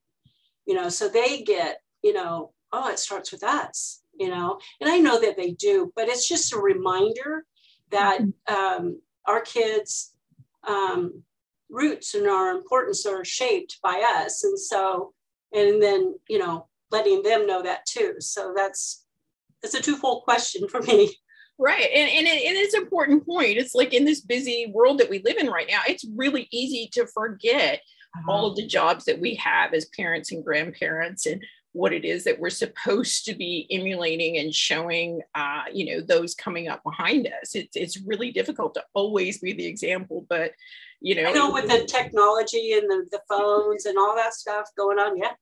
You 0.65 0.73
know, 0.73 0.89
so 0.89 1.07
they 1.07 1.43
get, 1.43 1.81
you 2.03 2.13
know, 2.13 2.51
oh, 2.73 2.89
it 2.89 2.99
starts 2.99 3.31
with 3.31 3.43
us, 3.43 4.01
you 4.19 4.29
know, 4.29 4.59
and 4.81 4.89
I 4.89 4.97
know 4.97 5.21
that 5.21 5.37
they 5.37 5.51
do, 5.51 5.93
but 5.95 6.09
it's 6.09 6.27
just 6.27 6.53
a 6.53 6.59
reminder 6.59 7.45
that 7.91 8.19
mm-hmm. 8.21 8.53
um, 8.53 9.01
our 9.25 9.41
kids 9.41 10.13
um, 10.67 11.23
roots 11.69 12.13
and 12.13 12.27
our 12.27 12.51
importance 12.51 13.05
are 13.05 13.25
shaped 13.25 13.79
by 13.81 14.03
us. 14.17 14.43
And 14.43 14.59
so, 14.59 15.13
and 15.53 15.81
then, 15.81 16.15
you 16.27 16.39
know, 16.39 16.67
letting 16.91 17.23
them 17.23 17.47
know 17.47 17.61
that 17.63 17.85
too. 17.85 18.15
So 18.19 18.53
that's, 18.55 19.05
it's 19.63 19.73
a 19.73 19.81
twofold 19.81 20.23
question 20.23 20.67
for 20.67 20.81
me. 20.81 21.15
Right. 21.59 21.89
And, 21.93 22.09
and, 22.09 22.27
it, 22.27 22.45
and 22.45 22.55
it's 22.55 22.75
an 22.75 22.83
important 22.83 23.25
point. 23.25 23.57
It's 23.57 23.73
like 23.73 23.93
in 23.93 24.05
this 24.05 24.21
busy 24.21 24.71
world 24.73 24.99
that 24.99 25.09
we 25.09 25.21
live 25.25 25.37
in 25.37 25.47
right 25.47 25.67
now, 25.69 25.81
it's 25.87 26.05
really 26.15 26.47
easy 26.51 26.89
to 26.93 27.07
forget 27.07 27.81
uh-huh. 28.15 28.31
all 28.31 28.45
of 28.45 28.55
the 28.55 28.67
jobs 28.67 29.05
that 29.05 29.19
we 29.19 29.33
have 29.35 29.73
as 29.73 29.85
parents 29.85 30.31
and 30.31 30.43
grandparents 30.43 31.25
and 31.25 31.43
what 31.73 31.93
it 31.93 32.05
is 32.05 32.23
that 32.23 32.39
we're 32.39 32.49
supposed 32.49 33.25
to 33.25 33.35
be 33.35 33.67
emulating 33.71 34.37
and 34.37 34.53
showing 34.53 35.21
uh, 35.35 35.63
you 35.71 35.93
know 35.93 36.01
those 36.01 36.33
coming 36.33 36.67
up 36.67 36.83
behind 36.83 37.27
us 37.41 37.53
it's, 37.55 37.75
it's 37.75 38.01
really 38.01 38.31
difficult 38.31 38.73
to 38.73 38.83
always 38.93 39.37
be 39.39 39.53
the 39.53 39.65
example 39.65 40.25
but 40.27 40.51
you 41.01 41.15
know, 41.15 41.29
I 41.29 41.33
know 41.33 41.51
with 41.51 41.67
the 41.67 41.83
technology 41.85 42.71
and 42.73 42.89
the, 42.89 43.05
the 43.11 43.21
phones 43.29 43.85
and 43.85 43.97
all 43.97 44.15
that 44.15 44.33
stuff 44.33 44.69
going 44.77 44.99
on. 44.99 45.17
Yeah. 45.17 45.33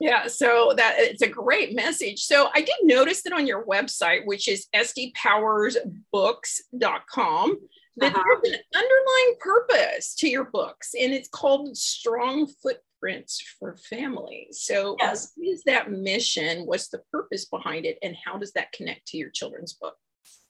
Yeah, 0.00 0.26
so 0.26 0.72
that 0.76 0.94
it's 0.98 1.22
a 1.22 1.28
great 1.28 1.76
message. 1.76 2.24
So 2.24 2.48
I 2.54 2.62
did 2.62 2.74
notice 2.82 3.22
that 3.22 3.32
on 3.32 3.46
your 3.46 3.64
website, 3.66 4.26
which 4.26 4.48
is 4.48 4.66
sdpowersbooks.com, 4.74 7.58
that 7.98 8.16
uh-huh. 8.16 8.40
there's 8.42 8.54
an 8.54 8.60
underlying 8.74 9.36
purpose 9.38 10.14
to 10.16 10.28
your 10.28 10.44
books, 10.44 10.94
and 10.98 11.12
it's 11.12 11.28
called 11.28 11.76
Strong 11.76 12.48
Footprints 12.62 13.42
for 13.60 13.76
Families. 13.76 14.62
So, 14.62 14.96
yes. 14.98 15.32
what 15.36 15.46
is 15.46 15.62
that 15.64 15.92
mission? 15.92 16.64
What's 16.66 16.88
the 16.88 17.02
purpose 17.12 17.44
behind 17.44 17.84
it? 17.84 17.98
And 18.02 18.16
how 18.24 18.38
does 18.38 18.52
that 18.52 18.72
connect 18.72 19.08
to 19.08 19.18
your 19.18 19.28
children's 19.30 19.74
book? 19.74 19.96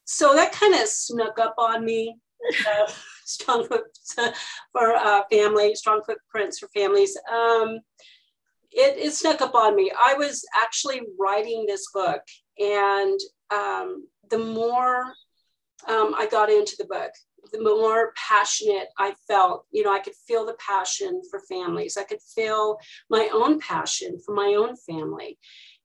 So, 0.05 0.35
that 0.35 0.53
kind 0.53 0.75
of 0.75 0.89
snuck 0.89 1.39
up 1.39 1.55
on 1.59 1.85
me 1.85 2.17
strong 3.25 3.67
for 4.73 4.95
uh, 4.95 5.23
family, 5.31 5.75
strong 5.75 6.03
footprints 6.05 6.59
for 6.59 6.69
families. 6.69 7.17
Um, 7.31 7.81
it, 8.71 8.99
it 8.99 9.13
snuck 9.13 9.41
up 9.41 9.55
on 9.55 9.77
me. 9.77 9.93
I 9.99 10.15
was 10.15 10.45
actually 10.57 11.03
writing 11.19 11.67
this 11.67 11.87
book, 11.93 12.23
and 12.59 13.19
um, 13.51 14.07
the 14.31 14.39
more 14.39 15.13
um, 15.89 16.15
I 16.17 16.27
got 16.31 16.51
into 16.51 16.77
the 16.79 16.87
book, 16.87 17.11
the 17.53 17.61
more 17.61 18.13
passionate 18.17 18.89
I 18.99 19.15
felt. 19.29 19.67
You 19.73 19.85
know, 19.85 19.93
I 19.93 19.99
could 19.99 20.15
feel 20.27 20.47
the 20.47 20.57
passion 20.67 21.23
for 21.31 21.41
families. 21.41 21.97
I 21.97 22.05
could 22.05 22.23
feel 22.35 22.79
my 23.11 23.29
own 23.33 23.61
passion 23.61 24.19
for 24.25 24.35
my 24.35 24.55
own 24.59 24.77
family, 24.77 25.39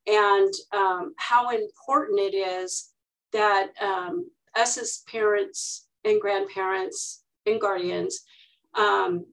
and 0.06 0.54
um, 0.72 1.14
how 1.18 1.50
important 1.50 2.20
it 2.20 2.36
is 2.36 2.92
that 3.34 3.72
um, 3.82 4.30
us 4.56 4.78
as 4.78 5.04
parents 5.12 5.87
and 6.08 6.22
grandparents 6.22 7.24
and 7.46 7.62
guardians, 7.62 8.22
um, 8.76 9.26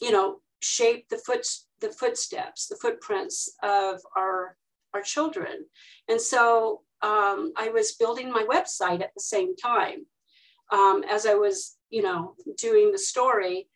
you 0.00 0.10
know, 0.10 0.40
shape 0.60 1.08
the 1.08 1.18
foot 1.18 1.46
the 1.80 1.90
footsteps, 1.90 2.66
the 2.68 2.76
footprints 2.76 3.52
of 3.62 4.00
our 4.16 4.56
our 4.94 5.02
children. 5.02 5.66
And 6.08 6.20
so 6.20 6.82
um, 7.02 7.52
I 7.56 7.68
was 7.68 7.96
building 7.98 8.30
my 8.30 8.44
website 8.44 9.02
at 9.02 9.12
the 9.14 9.20
same 9.20 9.56
time 9.56 10.06
um, 10.72 11.04
as 11.10 11.26
I 11.26 11.34
was, 11.34 11.76
you 11.90 12.02
know, 12.02 12.34
doing 12.56 12.92
the 12.92 12.98
story, 12.98 13.68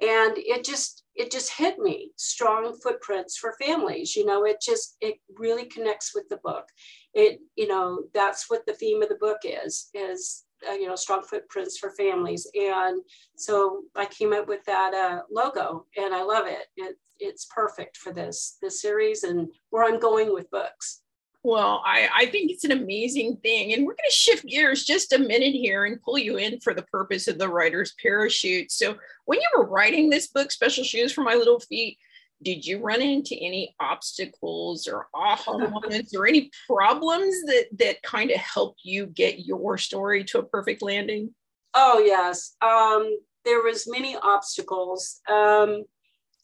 and 0.00 0.36
it 0.36 0.64
just 0.64 1.04
it 1.14 1.30
just 1.30 1.52
hit 1.52 1.78
me 1.78 2.10
strong 2.16 2.76
footprints 2.82 3.38
for 3.38 3.56
families 3.60 4.14
you 4.14 4.26
know 4.26 4.44
it 4.44 4.60
just 4.60 4.96
it 5.00 5.16
really 5.38 5.64
connects 5.64 6.14
with 6.14 6.28
the 6.28 6.36
book 6.44 6.66
it 7.14 7.40
you 7.56 7.66
know 7.66 8.02
that's 8.12 8.50
what 8.50 8.66
the 8.66 8.74
theme 8.74 9.02
of 9.02 9.08
the 9.08 9.14
book 9.16 9.38
is 9.44 9.88
is 9.94 10.44
uh, 10.68 10.72
you 10.72 10.88
know, 10.88 10.96
strong 10.96 11.22
footprints 11.22 11.78
for 11.78 11.90
families. 11.90 12.46
And 12.54 13.02
so 13.36 13.82
I 13.94 14.06
came 14.06 14.32
up 14.32 14.48
with 14.48 14.64
that 14.64 14.94
uh, 14.94 15.22
logo, 15.30 15.86
and 15.96 16.14
I 16.14 16.22
love 16.22 16.46
it. 16.46 16.66
it. 16.76 16.96
It's 17.18 17.46
perfect 17.46 17.96
for 17.96 18.12
this 18.12 18.58
this 18.60 18.82
series 18.82 19.22
and 19.22 19.48
where 19.70 19.84
I'm 19.84 19.98
going 19.98 20.32
with 20.34 20.50
books. 20.50 21.00
Well, 21.46 21.80
I, 21.86 22.08
I 22.12 22.26
think 22.26 22.50
it's 22.50 22.64
an 22.64 22.72
amazing 22.72 23.36
thing. 23.36 23.72
And 23.72 23.86
we're 23.86 23.92
going 23.92 24.08
to 24.08 24.12
shift 24.12 24.44
gears 24.46 24.84
just 24.84 25.12
a 25.12 25.18
minute 25.18 25.54
here 25.54 25.84
and 25.84 26.02
pull 26.02 26.18
you 26.18 26.38
in 26.38 26.58
for 26.58 26.74
the 26.74 26.82
purpose 26.82 27.28
of 27.28 27.38
the 27.38 27.48
writer's 27.48 27.94
parachute. 28.02 28.72
So, 28.72 28.96
when 29.26 29.38
you 29.40 29.48
were 29.56 29.68
writing 29.68 30.10
this 30.10 30.26
book, 30.26 30.50
Special 30.50 30.82
Shoes 30.82 31.12
for 31.12 31.22
My 31.22 31.36
Little 31.36 31.60
Feet, 31.60 31.98
did 32.42 32.66
you 32.66 32.80
run 32.80 33.00
into 33.00 33.34
any 33.34 33.74
obstacles 33.80 34.86
or 34.86 35.08
aha 35.14 35.58
moments 35.58 36.14
or 36.14 36.26
any 36.26 36.50
problems 36.66 37.34
that 37.46 37.66
that 37.78 38.02
kind 38.02 38.30
of 38.30 38.38
helped 38.38 38.80
you 38.84 39.06
get 39.06 39.46
your 39.46 39.78
story 39.78 40.24
to 40.24 40.40
a 40.40 40.42
perfect 40.42 40.82
landing? 40.82 41.34
Oh 41.74 41.98
yes. 41.98 42.54
Um, 42.62 43.16
there 43.44 43.62
was 43.62 43.88
many 43.88 44.16
obstacles. 44.16 45.20
Um, 45.28 45.84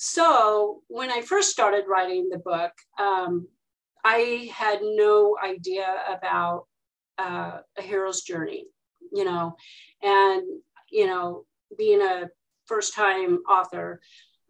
so 0.04 0.82
when 0.88 1.12
i 1.12 1.20
first 1.20 1.50
started 1.50 1.84
writing 1.86 2.28
the 2.28 2.38
book 2.38 2.72
um, 2.98 3.46
i 4.04 4.50
had 4.52 4.80
no 4.82 5.36
idea 5.44 5.86
about 6.08 6.66
uh, 7.18 7.58
a 7.78 7.82
hero's 7.82 8.22
journey 8.22 8.64
you 9.12 9.24
know 9.24 9.54
and 10.02 10.42
you 10.90 11.06
know 11.06 11.44
being 11.78 12.02
a 12.02 12.28
first 12.66 12.96
time 12.96 13.38
author 13.48 14.00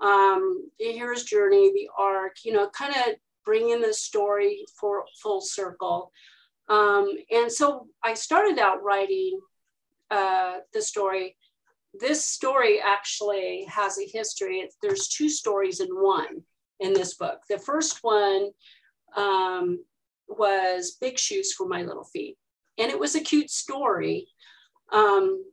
um, 0.02 0.68
the 0.78 0.86
hero's 0.86 1.24
journey, 1.24 1.72
the 1.72 1.88
arc, 1.96 2.44
you 2.44 2.52
know, 2.52 2.68
kind 2.70 2.94
of 2.94 3.14
bringing 3.44 3.80
the 3.80 3.94
story 3.94 4.66
for 4.78 5.04
full 5.22 5.40
circle. 5.40 6.12
Um, 6.68 7.08
and 7.30 7.50
so 7.50 7.86
I 8.02 8.14
started 8.14 8.58
out 8.58 8.82
writing 8.82 9.40
uh, 10.10 10.56
the 10.72 10.82
story. 10.82 11.36
This 11.98 12.24
story 12.24 12.80
actually 12.80 13.66
has 13.68 13.98
a 13.98 14.06
history. 14.06 14.68
There's 14.82 15.08
two 15.08 15.28
stories 15.28 15.80
in 15.80 15.88
one 15.88 16.42
in 16.80 16.92
this 16.92 17.14
book. 17.14 17.40
The 17.48 17.58
first 17.58 17.98
one 18.02 18.50
um, 19.16 19.84
was 20.28 20.96
Big 21.00 21.18
Shoes 21.18 21.52
for 21.52 21.68
My 21.68 21.82
Little 21.82 22.04
Feet. 22.04 22.36
And 22.78 22.90
it 22.90 22.98
was 22.98 23.14
a 23.14 23.20
cute 23.20 23.50
story. 23.50 24.28
Um, 24.92 25.44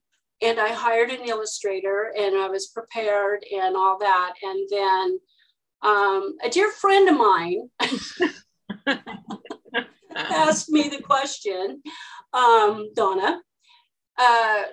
and 0.41 0.59
I 0.59 0.69
hired 0.69 1.09
an 1.09 1.27
illustrator 1.27 2.13
and 2.17 2.37
I 2.37 2.47
was 2.47 2.67
prepared 2.67 3.43
and 3.51 3.75
all 3.75 3.97
that. 3.99 4.33
And 4.41 4.67
then 4.69 5.19
um, 5.81 6.37
a 6.43 6.49
dear 6.49 6.71
friend 6.71 7.09
of 7.09 7.17
mine 7.17 7.69
asked 10.15 10.69
me 10.69 10.89
the 10.89 11.01
question, 11.01 11.81
um, 12.33 12.91
Donna, 12.95 13.41
uh, 14.17 14.63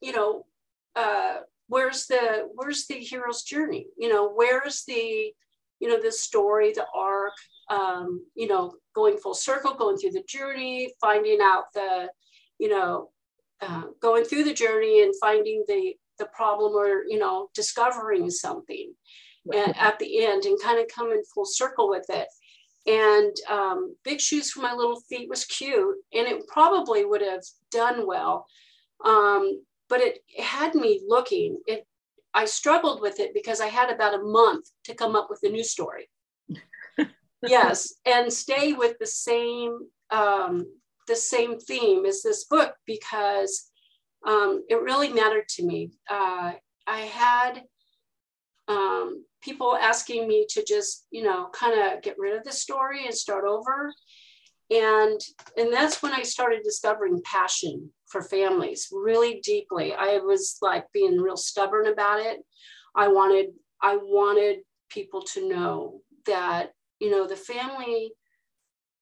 you 0.00 0.12
know, 0.12 0.46
uh, 0.96 1.38
where's 1.68 2.06
the 2.06 2.48
where's 2.54 2.86
the 2.86 2.94
hero's 2.94 3.42
journey? 3.42 3.86
You 3.96 4.08
know, 4.08 4.30
where's 4.32 4.84
the 4.84 5.32
you 5.80 5.88
know 5.88 6.00
the 6.00 6.12
story, 6.12 6.72
the 6.72 6.86
arc? 6.94 7.32
Um, 7.70 8.26
you 8.34 8.48
know, 8.48 8.74
going 8.94 9.16
full 9.16 9.34
circle, 9.34 9.74
going 9.74 9.96
through 9.96 10.10
the 10.10 10.24
journey, 10.28 10.92
finding 11.00 11.40
out 11.40 11.64
the 11.74 12.08
you 12.58 12.68
know 12.68 13.10
uh, 13.62 13.84
going 14.00 14.24
through 14.24 14.44
the 14.44 14.54
journey 14.54 15.02
and 15.02 15.14
finding 15.20 15.64
the 15.68 15.94
the 16.18 16.26
problem 16.26 16.74
or 16.74 17.04
you 17.08 17.18
know 17.18 17.48
discovering 17.54 18.30
something 18.30 18.92
right. 19.46 19.74
at 19.78 19.98
the 19.98 20.24
end 20.24 20.44
and 20.44 20.60
kind 20.62 20.78
of 20.78 20.86
coming 20.94 21.22
full 21.34 21.46
circle 21.46 21.88
with 21.88 22.06
it. 22.10 22.28
And 22.84 23.32
um, 23.48 23.94
big 24.02 24.20
shoes 24.20 24.50
for 24.50 24.60
my 24.60 24.74
little 24.74 25.00
feet 25.08 25.28
was 25.28 25.44
cute 25.44 25.96
and 26.12 26.26
it 26.26 26.48
probably 26.48 27.04
would 27.04 27.22
have 27.22 27.42
done 27.70 28.08
well 28.08 28.46
um, 29.04 29.62
but 29.88 30.00
it, 30.00 30.18
it 30.28 30.44
had 30.44 30.74
me 30.74 31.00
looking. 31.06 31.58
It 31.66 31.86
i 32.34 32.46
struggled 32.46 33.02
with 33.02 33.20
it 33.20 33.34
because 33.34 33.60
i 33.60 33.66
had 33.66 33.90
about 33.90 34.14
a 34.14 34.22
month 34.22 34.64
to 34.84 34.94
come 34.94 35.14
up 35.14 35.28
with 35.28 35.40
a 35.42 35.48
new 35.48 35.64
story. 35.64 36.08
Yes 37.44 37.94
and 38.06 38.32
stay 38.32 38.72
with 38.72 38.96
the 39.00 39.06
same 39.06 39.76
um, 40.10 40.64
the 41.08 41.16
same 41.16 41.58
theme 41.58 42.04
as 42.06 42.22
this 42.22 42.44
book 42.44 42.74
because 42.86 43.70
um, 44.26 44.62
it 44.68 44.80
really 44.80 45.12
mattered 45.12 45.48
to 45.48 45.66
me. 45.66 45.90
Uh, 46.08 46.52
I 46.86 47.00
had 47.00 47.62
um, 48.68 49.24
people 49.42 49.76
asking 49.76 50.28
me 50.28 50.46
to 50.50 50.64
just, 50.64 51.06
you 51.10 51.22
know, 51.22 51.48
kind 51.52 51.80
of 51.80 52.02
get 52.02 52.18
rid 52.18 52.36
of 52.36 52.44
the 52.44 52.52
story 52.52 53.04
and 53.04 53.14
start 53.14 53.44
over. 53.44 53.92
And, 54.70 55.20
and 55.56 55.72
that's 55.72 56.02
when 56.02 56.12
I 56.12 56.22
started 56.22 56.62
discovering 56.64 57.20
passion 57.24 57.90
for 58.06 58.22
families 58.22 58.88
really 58.92 59.40
deeply. 59.40 59.92
I 59.92 60.18
was 60.18 60.58
like 60.62 60.86
being 60.92 61.18
real 61.18 61.36
stubborn 61.36 61.88
about 61.88 62.20
it. 62.20 62.40
I 62.94 63.08
wanted, 63.08 63.48
I 63.82 63.96
wanted 63.96 64.60
people 64.88 65.22
to 65.34 65.48
know 65.48 66.00
that, 66.26 66.70
you 67.00 67.10
know, 67.10 67.26
the 67.26 67.36
family 67.36 68.12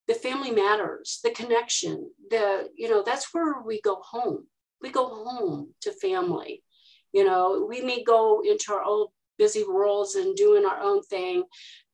the 0.07 0.13
family 0.13 0.51
matters 0.51 1.19
the 1.23 1.31
connection 1.31 2.09
the 2.29 2.69
you 2.75 2.89
know 2.89 3.03
that's 3.05 3.33
where 3.33 3.61
we 3.61 3.81
go 3.81 3.97
home. 4.01 4.47
We 4.81 4.89
go 4.89 5.07
home 5.07 5.73
to 5.81 5.91
family 5.91 6.63
you 7.13 7.23
know 7.23 7.65
we 7.69 7.81
may 7.81 8.03
go 8.03 8.41
into 8.41 8.73
our 8.73 8.83
own 8.83 9.07
busy 9.37 9.63
worlds 9.63 10.15
and 10.15 10.35
doing 10.35 10.65
our 10.65 10.79
own 10.79 11.01
thing 11.03 11.43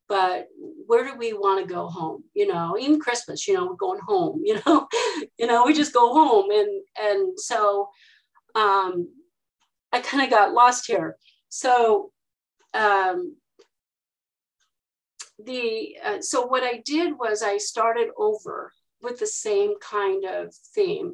but 0.09 0.47
where 0.85 1.03
do 1.03 1.17
we 1.17 1.33
want 1.33 1.65
to 1.65 1.73
go 1.73 1.87
home 1.87 2.23
you 2.33 2.47
know? 2.47 2.77
Even 2.79 2.99
christmas 2.99 3.47
you 3.47 3.53
know 3.53 3.65
we're 3.67 3.75
going 3.75 3.99
home 4.07 4.41
you 4.45 4.59
know? 4.65 4.87
You 5.37 5.47
know 5.47 5.65
we 5.65 5.73
just 5.73 5.93
go 5.93 6.13
home 6.13 6.49
and 6.51 6.69
and 7.01 7.39
so 7.39 7.89
um 8.55 9.09
i 9.91 9.99
kind 9.99 10.23
of 10.23 10.29
got 10.29 10.53
lost 10.53 10.87
here. 10.87 11.17
So 11.49 12.11
um 12.73 13.35
the 15.43 15.97
uh, 16.03 16.21
so 16.21 16.45
what 16.45 16.63
I 16.63 16.81
did 16.85 17.13
was 17.17 17.43
I 17.43 17.57
started 17.57 18.09
over 18.17 18.71
with 19.01 19.19
the 19.19 19.27
same 19.27 19.73
kind 19.79 20.25
of 20.25 20.53
theme 20.73 21.13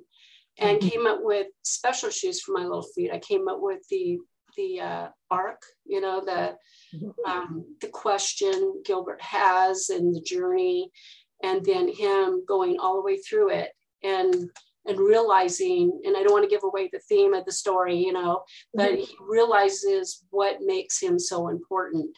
and 0.59 0.79
mm-hmm. 0.79 0.87
came 0.87 1.07
up 1.07 1.19
with 1.21 1.47
special 1.63 2.09
shoes 2.09 2.41
for 2.41 2.53
my 2.53 2.63
little 2.63 2.87
feet. 2.95 3.11
I 3.11 3.19
came 3.19 3.47
up 3.47 3.57
with 3.59 3.79
the 3.89 4.19
the 4.55 4.79
uh, 4.81 5.07
arc, 5.31 5.61
you 5.85 5.99
know, 5.99 6.21
the 6.23 6.55
mm-hmm. 6.95 7.09
um, 7.29 7.65
the 7.81 7.87
question 7.87 8.81
Gilbert 8.85 9.21
has 9.21 9.89
and 9.89 10.15
the 10.15 10.21
journey, 10.21 10.91
and 11.43 11.65
then 11.65 11.87
him 11.87 12.43
going 12.47 12.77
all 12.79 12.95
the 12.95 13.03
way 13.03 13.17
through 13.17 13.49
it 13.51 13.71
and 14.03 14.49
and 14.85 14.99
realizing, 14.99 16.01
and 16.03 16.15
I 16.17 16.23
don't 16.23 16.33
want 16.33 16.43
to 16.43 16.53
give 16.53 16.63
away 16.63 16.89
the 16.91 16.99
theme 17.07 17.33
of 17.33 17.45
the 17.45 17.53
story, 17.53 17.97
you 17.97 18.11
know, 18.11 18.43
but 18.73 18.91
mm-hmm. 18.91 19.01
he 19.01 19.15
realizes 19.21 20.23
what 20.29 20.57
makes 20.61 21.01
him 21.01 21.17
so 21.17 21.49
important, 21.49 22.15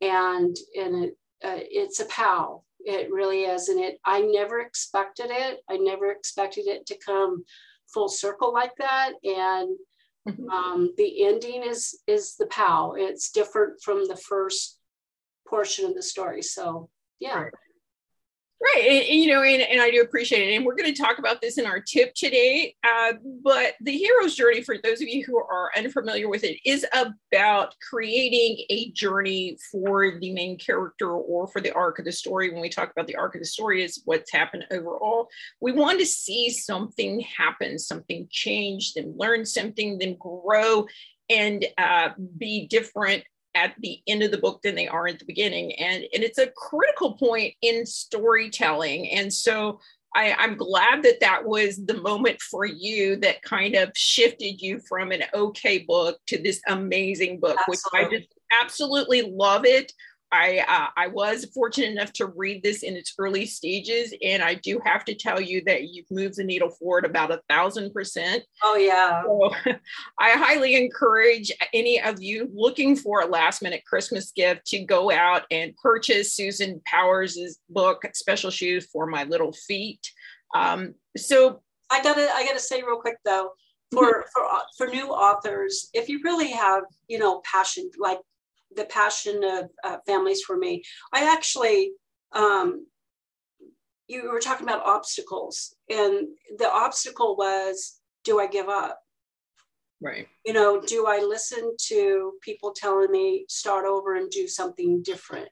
and 0.00 0.56
and 0.76 1.04
it 1.04 1.16
uh, 1.44 1.58
it's 1.58 2.00
a 2.00 2.06
pal. 2.06 2.64
It 2.80 3.10
really 3.12 3.42
is, 3.42 3.68
and 3.68 3.80
it. 3.80 3.98
I 4.04 4.20
never 4.20 4.60
expected 4.60 5.28
it. 5.30 5.60
I 5.68 5.76
never 5.76 6.10
expected 6.10 6.66
it 6.66 6.86
to 6.86 6.98
come 7.04 7.44
full 7.92 8.08
circle 8.08 8.52
like 8.52 8.74
that, 8.76 9.12
and 9.22 9.76
mm-hmm. 10.28 10.48
um, 10.50 10.92
the 10.96 11.26
ending 11.26 11.62
is 11.62 12.00
is 12.06 12.36
the 12.36 12.46
pal. 12.46 12.94
It's 12.96 13.30
different 13.30 13.80
from 13.82 14.06
the 14.06 14.16
first 14.16 14.78
portion 15.48 15.86
of 15.86 15.94
the 15.94 16.02
story. 16.02 16.42
So 16.42 16.88
yeah. 17.20 17.44
Right. 17.44 17.52
Right. 18.64 19.02
And, 19.10 19.20
you 19.20 19.30
know, 19.30 19.42
and, 19.42 19.60
and 19.60 19.80
I 19.80 19.90
do 19.90 20.00
appreciate 20.00 20.48
it. 20.48 20.54
And 20.54 20.64
we're 20.64 20.76
going 20.76 20.92
to 20.92 21.02
talk 21.02 21.18
about 21.18 21.42
this 21.42 21.58
in 21.58 21.66
our 21.66 21.80
tip 21.80 22.14
today. 22.14 22.74
Uh, 22.82 23.12
but 23.42 23.74
the 23.82 23.92
hero's 23.92 24.34
journey, 24.34 24.62
for 24.62 24.76
those 24.82 25.02
of 25.02 25.08
you 25.08 25.22
who 25.24 25.36
are 25.36 25.70
unfamiliar 25.76 26.28
with 26.28 26.44
it, 26.44 26.58
is 26.64 26.86
about 26.94 27.74
creating 27.86 28.64
a 28.70 28.90
journey 28.92 29.58
for 29.70 30.18
the 30.18 30.32
main 30.32 30.56
character 30.56 31.10
or 31.10 31.46
for 31.48 31.60
the 31.60 31.72
arc 31.72 31.98
of 31.98 32.06
the 32.06 32.12
story. 32.12 32.50
When 32.50 32.62
we 32.62 32.70
talk 32.70 32.90
about 32.90 33.06
the 33.06 33.16
arc 33.16 33.34
of 33.34 33.42
the 33.42 33.46
story, 33.46 33.82
is 33.82 34.00
what's 34.06 34.32
happened 34.32 34.64
overall. 34.70 35.28
We 35.60 35.72
want 35.72 35.98
to 35.98 36.06
see 36.06 36.48
something 36.48 37.20
happen, 37.20 37.78
something 37.78 38.28
change, 38.30 38.94
then 38.94 39.14
learn 39.18 39.44
something, 39.44 39.98
then 39.98 40.16
grow 40.18 40.86
and 41.28 41.64
uh, 41.76 42.10
be 42.38 42.66
different 42.66 43.24
at 43.54 43.74
the 43.80 44.00
end 44.06 44.22
of 44.22 44.30
the 44.30 44.38
book 44.38 44.62
than 44.62 44.74
they 44.74 44.88
are 44.88 45.06
at 45.06 45.18
the 45.18 45.24
beginning. 45.24 45.72
And, 45.74 46.04
and 46.12 46.24
it's 46.24 46.38
a 46.38 46.52
critical 46.56 47.14
point 47.14 47.54
in 47.62 47.86
storytelling. 47.86 49.10
And 49.10 49.32
so 49.32 49.80
I, 50.14 50.34
am 50.44 50.56
glad 50.56 51.02
that 51.02 51.20
that 51.20 51.44
was 51.44 51.84
the 51.84 52.00
moment 52.00 52.40
for 52.40 52.64
you 52.64 53.16
that 53.16 53.42
kind 53.42 53.74
of 53.74 53.90
shifted 53.96 54.60
you 54.60 54.80
from 54.88 55.10
an 55.10 55.22
okay 55.34 55.78
book 55.78 56.18
to 56.28 56.38
this 56.38 56.60
amazing 56.68 57.40
book, 57.40 57.56
Absolutely. 57.68 58.00
which 58.00 58.14
I 58.14 58.18
just 58.18 58.34
absolutely 58.52 59.22
love 59.22 59.64
it. 59.64 59.92
I 60.34 60.64
uh, 60.68 60.88
I 60.96 61.06
was 61.06 61.44
fortunate 61.54 61.92
enough 61.92 62.12
to 62.14 62.26
read 62.26 62.64
this 62.64 62.82
in 62.82 62.96
its 62.96 63.14
early 63.18 63.46
stages, 63.46 64.12
and 64.20 64.42
I 64.42 64.54
do 64.54 64.80
have 64.84 65.04
to 65.04 65.14
tell 65.14 65.40
you 65.40 65.62
that 65.66 65.84
you've 65.84 66.10
moved 66.10 66.36
the 66.36 66.44
needle 66.44 66.70
forward 66.70 67.04
about 67.04 67.30
a 67.30 67.40
thousand 67.48 67.92
percent. 67.94 68.42
Oh 68.64 68.74
yeah. 68.74 69.22
So 69.22 69.54
I 70.18 70.30
highly 70.32 70.74
encourage 70.74 71.52
any 71.72 72.00
of 72.02 72.20
you 72.20 72.50
looking 72.52 72.96
for 72.96 73.20
a 73.20 73.26
last 73.26 73.62
minute 73.62 73.84
Christmas 73.86 74.32
gift 74.32 74.66
to 74.66 74.80
go 74.80 75.12
out 75.12 75.42
and 75.52 75.76
purchase 75.76 76.34
Susan 76.34 76.82
Powers' 76.84 77.60
book, 77.70 78.04
Special 78.12 78.50
Shoes 78.50 78.88
for 78.92 79.06
My 79.06 79.22
Little 79.22 79.52
Feet. 79.52 80.04
Um, 80.52 80.94
so 81.16 81.60
I 81.92 82.02
gotta 82.02 82.28
I 82.34 82.44
gotta 82.44 82.58
say 82.58 82.82
real 82.82 83.00
quick 83.00 83.18
though. 83.24 83.50
For, 83.92 84.24
for 84.34 84.44
for 84.76 84.86
new 84.88 85.10
authors, 85.10 85.90
if 85.94 86.08
you 86.08 86.20
really 86.24 86.50
have 86.50 86.82
you 87.06 87.20
know 87.20 87.40
passion 87.44 87.88
like 88.00 88.18
the 88.76 88.86
passion 88.86 89.42
of 89.44 89.70
uh, 89.82 89.96
families 90.06 90.42
for 90.42 90.56
me. 90.56 90.82
I 91.12 91.32
actually, 91.32 91.92
um, 92.32 92.86
you 94.06 94.30
were 94.30 94.40
talking 94.40 94.66
about 94.66 94.86
obstacles, 94.86 95.74
and 95.88 96.28
the 96.58 96.70
obstacle 96.70 97.36
was, 97.36 98.00
do 98.24 98.40
I 98.40 98.46
give 98.46 98.68
up? 98.68 99.00
Right. 100.00 100.28
You 100.44 100.52
know, 100.52 100.80
do 100.80 101.06
I 101.06 101.20
listen 101.20 101.74
to 101.88 102.32
people 102.42 102.74
telling 102.74 103.10
me 103.10 103.46
start 103.48 103.86
over 103.86 104.16
and 104.16 104.30
do 104.30 104.46
something 104.46 105.02
different? 105.02 105.48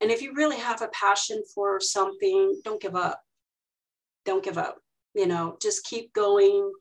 And 0.00 0.10
if 0.10 0.22
you 0.22 0.34
really 0.34 0.58
have 0.58 0.82
a 0.82 0.88
passion 0.88 1.42
for 1.54 1.80
something, 1.80 2.60
don't 2.64 2.80
give 2.80 2.96
up. 2.96 3.20
Don't 4.24 4.44
give 4.44 4.58
up. 4.58 4.78
You 5.14 5.26
know, 5.26 5.56
just 5.60 5.84
keep 5.84 6.12
going 6.12 6.72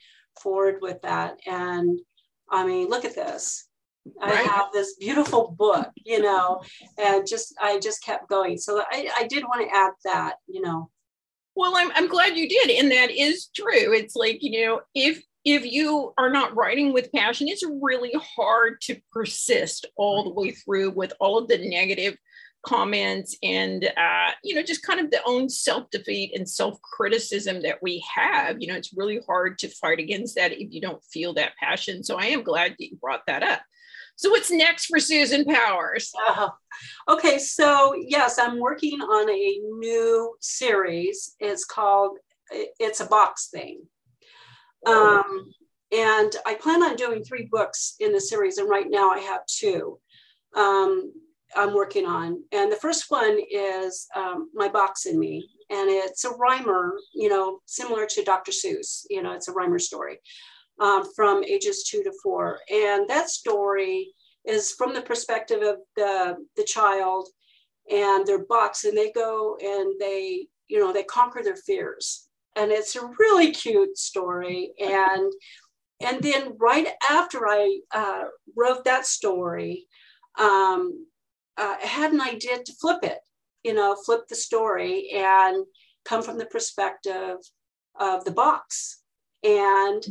forward 0.41 0.77
with 0.81 1.01
that. 1.01 1.39
And 1.45 1.99
I 2.49 2.65
mean, 2.65 2.87
look 2.87 3.05
at 3.05 3.15
this. 3.15 3.67
I 4.21 4.33
have 4.33 4.67
this 4.73 4.95
beautiful 4.95 5.55
book, 5.57 5.89
you 5.95 6.21
know, 6.21 6.61
and 6.97 7.27
just 7.27 7.53
I 7.61 7.79
just 7.79 8.03
kept 8.03 8.29
going. 8.29 8.57
So 8.57 8.81
I, 8.91 9.09
I 9.17 9.27
did 9.27 9.43
want 9.43 9.67
to 9.67 9.75
add 9.75 9.91
that, 10.05 10.35
you 10.47 10.61
know. 10.61 10.89
Well, 11.55 11.73
I'm 11.75 11.91
I'm 11.95 12.07
glad 12.07 12.37
you 12.37 12.47
did, 12.47 12.69
and 12.71 12.91
that 12.91 13.11
is 13.11 13.49
true. 13.55 13.93
It's 13.93 14.15
like 14.15 14.39
you 14.41 14.65
know, 14.65 14.81
if 14.95 15.21
if 15.43 15.65
you 15.65 16.13
are 16.17 16.29
not 16.29 16.55
writing 16.55 16.93
with 16.93 17.11
passion, 17.11 17.47
it's 17.47 17.63
really 17.81 18.13
hard 18.37 18.79
to 18.81 18.99
persist 19.11 19.85
all 19.95 20.23
the 20.23 20.33
way 20.33 20.51
through 20.51 20.91
with 20.91 21.13
all 21.19 21.37
of 21.37 21.47
the 21.47 21.57
negative 21.57 22.15
comments 22.63 23.35
and 23.41 23.85
uh, 23.97 24.31
you 24.43 24.53
know 24.53 24.61
just 24.61 24.83
kind 24.83 24.99
of 24.99 25.09
the 25.09 25.21
own 25.25 25.49
self-defeat 25.49 26.31
and 26.35 26.47
self-criticism 26.47 27.61
that 27.63 27.81
we 27.81 28.03
have 28.13 28.57
you 28.59 28.67
know 28.67 28.75
it's 28.75 28.93
really 28.95 29.19
hard 29.25 29.57
to 29.57 29.67
fight 29.67 29.99
against 29.99 30.35
that 30.35 30.51
if 30.51 30.71
you 30.71 30.79
don't 30.79 31.03
feel 31.05 31.33
that 31.33 31.55
passion 31.59 32.03
so 32.03 32.17
i 32.17 32.25
am 32.25 32.43
glad 32.43 32.71
that 32.71 32.79
you 32.79 32.95
brought 32.97 33.25
that 33.25 33.41
up 33.41 33.61
so 34.15 34.29
what's 34.29 34.51
next 34.51 34.85
for 34.85 34.99
Susan 34.99 35.45
Powers? 35.45 36.11
Uh, 36.27 36.49
okay, 37.09 37.39
so 37.39 37.95
yes, 37.95 38.39
I'm 38.39 38.59
working 38.59 38.99
on 39.01 39.29
a 39.29 39.59
new 39.79 40.35
series. 40.39 41.35
It's 41.39 41.65
called 41.65 42.17
It's 42.51 42.99
a 42.99 43.05
Box 43.05 43.49
Thing. 43.49 43.81
Um, 44.85 45.53
and 45.91 46.35
I 46.45 46.55
plan 46.55 46.83
on 46.83 46.95
doing 46.95 47.23
three 47.23 47.47
books 47.51 47.95
in 47.99 48.13
the 48.13 48.21
series, 48.21 48.57
and 48.57 48.69
right 48.69 48.87
now 48.89 49.09
I 49.09 49.19
have 49.19 49.45
two. 49.45 49.99
Um, 50.55 51.11
I'm 51.55 51.73
working 51.73 52.05
on. 52.05 52.43
And 52.51 52.71
the 52.71 52.77
first 52.77 53.05
one 53.09 53.37
is 53.51 54.07
um, 54.15 54.49
My 54.53 54.69
Box 54.69 55.05
and 55.05 55.19
Me. 55.19 55.47
And 55.69 55.89
it's 55.89 56.25
a 56.25 56.31
rhymer, 56.31 56.93
you 57.13 57.29
know, 57.29 57.59
similar 57.65 58.05
to 58.05 58.23
Dr. 58.23 58.51
Seuss. 58.51 59.05
You 59.09 59.21
know, 59.21 59.33
it's 59.33 59.47
a 59.47 59.53
rhymer 59.53 59.79
story 59.79 60.19
um, 60.81 61.03
from 61.15 61.43
ages 61.43 61.83
two 61.83 62.03
to 62.03 62.11
four. 62.21 62.59
And 62.69 63.07
that 63.07 63.29
story 63.29 64.13
is 64.45 64.71
from 64.71 64.93
the 64.93 65.01
perspective 65.03 65.61
of 65.61 65.77
the, 65.95 66.35
the 66.57 66.63
child 66.63 67.29
and 67.89 68.25
their 68.25 68.45
box, 68.45 68.83
and 68.83 68.97
they 68.97 69.11
go 69.11 69.57
and 69.61 69.93
they, 69.99 70.47
you 70.67 70.79
know, 70.79 70.91
they 70.91 71.03
conquer 71.03 71.41
their 71.43 71.55
fears. 71.55 72.27
And 72.55 72.71
it's 72.71 72.95
a 72.95 73.09
really 73.19 73.51
cute 73.51 73.97
story. 73.97 74.73
And 74.79 75.31
and 76.03 76.21
then 76.23 76.53
right 76.59 76.87
after 77.09 77.47
I 77.47 77.79
uh, 77.93 78.23
wrote 78.57 78.85
that 78.85 79.05
story, 79.05 79.85
um, 80.39 81.05
uh, 81.57 81.75
I 81.81 81.85
had 81.85 82.11
an 82.11 82.21
idea 82.21 82.57
to 82.57 82.73
flip 82.81 83.03
it, 83.03 83.19
you 83.63 83.75
know, 83.75 83.95
flip 84.03 84.21
the 84.27 84.35
story 84.35 85.11
and 85.13 85.63
come 86.03 86.23
from 86.23 86.39
the 86.39 86.47
perspective 86.47 87.37
of 87.99 88.25
the 88.25 88.31
box 88.31 89.00
and 89.43 90.03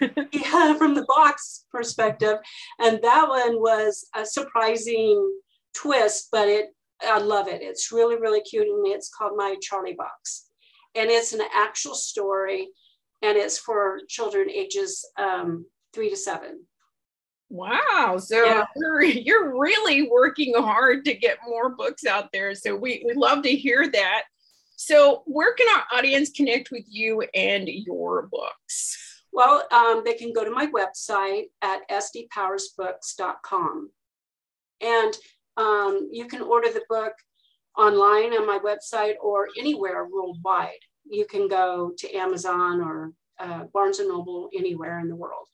yeah, 0.32 0.74
from 0.74 0.94
the 0.94 1.06
box 1.08 1.64
perspective. 1.72 2.38
And 2.78 3.00
that 3.02 3.28
one 3.28 3.60
was 3.60 4.06
a 4.14 4.26
surprising 4.26 5.32
twist, 5.74 6.28
but 6.30 6.48
it 6.48 6.66
I 7.02 7.18
love 7.18 7.48
it. 7.48 7.62
It's 7.62 7.92
really, 7.92 8.16
really 8.16 8.40
cute. 8.40 8.66
And 8.66 8.86
it's 8.86 9.08
called 9.08 9.36
My 9.36 9.54
Charlie 9.62 9.94
Box. 9.94 10.46
And 10.94 11.10
it's 11.10 11.32
an 11.32 11.42
actual 11.54 11.94
story 11.94 12.68
and 13.22 13.36
it's 13.36 13.58
for 13.58 14.00
children 14.08 14.50
ages 14.50 15.04
um, 15.16 15.66
three 15.92 16.10
to 16.10 16.16
seven. 16.16 16.64
Wow. 17.50 18.18
So 18.20 18.44
yeah. 18.44 18.64
you're, 18.76 19.02
you're 19.02 19.58
really 19.58 20.08
working 20.08 20.54
hard 20.54 21.04
to 21.06 21.14
get 21.14 21.38
more 21.46 21.70
books 21.70 22.04
out 22.04 22.30
there. 22.32 22.54
So 22.54 22.76
we, 22.76 23.02
we 23.06 23.14
love 23.14 23.42
to 23.44 23.50
hear 23.50 23.88
that. 23.90 24.22
So, 24.80 25.24
where 25.26 25.54
can 25.54 25.66
our 25.74 25.98
audience 25.98 26.30
connect 26.30 26.70
with 26.70 26.84
you 26.86 27.26
and 27.34 27.68
your 27.68 28.28
books? 28.28 29.24
Well, 29.32 29.64
um, 29.72 30.02
they 30.04 30.14
can 30.14 30.32
go 30.32 30.44
to 30.44 30.52
my 30.52 30.68
website 30.68 31.46
at 31.62 31.80
sdpowersbooks.com. 31.90 33.90
And 34.80 35.16
um, 35.56 36.08
you 36.12 36.26
can 36.26 36.42
order 36.42 36.72
the 36.72 36.84
book 36.88 37.12
online 37.76 38.34
on 38.34 38.46
my 38.46 38.60
website 38.60 39.14
or 39.20 39.48
anywhere 39.58 40.06
worldwide. 40.06 40.70
You 41.10 41.26
can 41.26 41.48
go 41.48 41.90
to 41.98 42.14
Amazon 42.14 42.80
or 42.80 43.10
uh, 43.40 43.64
Barnes 43.74 43.98
and 43.98 44.08
Noble 44.08 44.48
anywhere 44.56 45.00
in 45.00 45.08
the 45.08 45.16
world. 45.16 45.48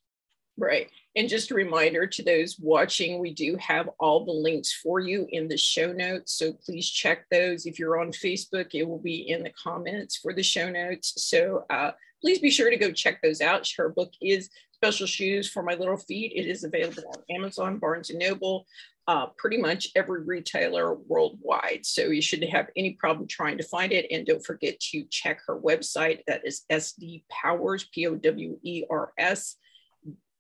Right. 0.56 0.88
And 1.16 1.28
just 1.28 1.50
a 1.50 1.54
reminder 1.54 2.06
to 2.06 2.22
those 2.22 2.58
watching, 2.60 3.18
we 3.18 3.32
do 3.32 3.56
have 3.58 3.88
all 3.98 4.24
the 4.24 4.32
links 4.32 4.72
for 4.72 5.00
you 5.00 5.26
in 5.30 5.48
the 5.48 5.56
show 5.56 5.92
notes. 5.92 6.32
So 6.32 6.52
please 6.52 6.88
check 6.88 7.26
those. 7.30 7.66
If 7.66 7.78
you're 7.78 8.00
on 8.00 8.12
Facebook, 8.12 8.68
it 8.72 8.88
will 8.88 9.00
be 9.00 9.28
in 9.28 9.42
the 9.42 9.50
comments 9.50 10.16
for 10.16 10.32
the 10.32 10.42
show 10.42 10.70
notes. 10.70 11.14
So 11.28 11.64
uh, 11.70 11.92
please 12.20 12.38
be 12.38 12.50
sure 12.50 12.70
to 12.70 12.76
go 12.76 12.92
check 12.92 13.20
those 13.20 13.40
out. 13.40 13.68
Her 13.76 13.88
book 13.88 14.12
is 14.22 14.48
Special 14.72 15.06
Shoes 15.06 15.50
for 15.50 15.62
My 15.62 15.74
Little 15.74 15.96
Feet. 15.96 16.32
It 16.36 16.46
is 16.46 16.62
available 16.62 17.04
on 17.08 17.34
Amazon, 17.34 17.78
Barnes 17.78 18.10
and 18.10 18.20
Noble, 18.20 18.64
uh, 19.08 19.26
pretty 19.36 19.56
much 19.56 19.88
every 19.96 20.22
retailer 20.22 20.94
worldwide. 20.94 21.84
So 21.84 22.06
you 22.06 22.22
shouldn't 22.22 22.52
have 22.52 22.68
any 22.76 22.92
problem 22.92 23.26
trying 23.26 23.58
to 23.58 23.64
find 23.64 23.92
it. 23.92 24.06
And 24.12 24.24
don't 24.24 24.44
forget 24.44 24.78
to 24.92 25.04
check 25.10 25.40
her 25.46 25.58
website. 25.58 26.20
That 26.26 26.46
is 26.46 26.62
SD 26.70 27.24
Powers, 27.28 27.88
P 27.92 28.06
O 28.06 28.14
W 28.14 28.58
E 28.62 28.84
R 28.88 29.12
S 29.18 29.56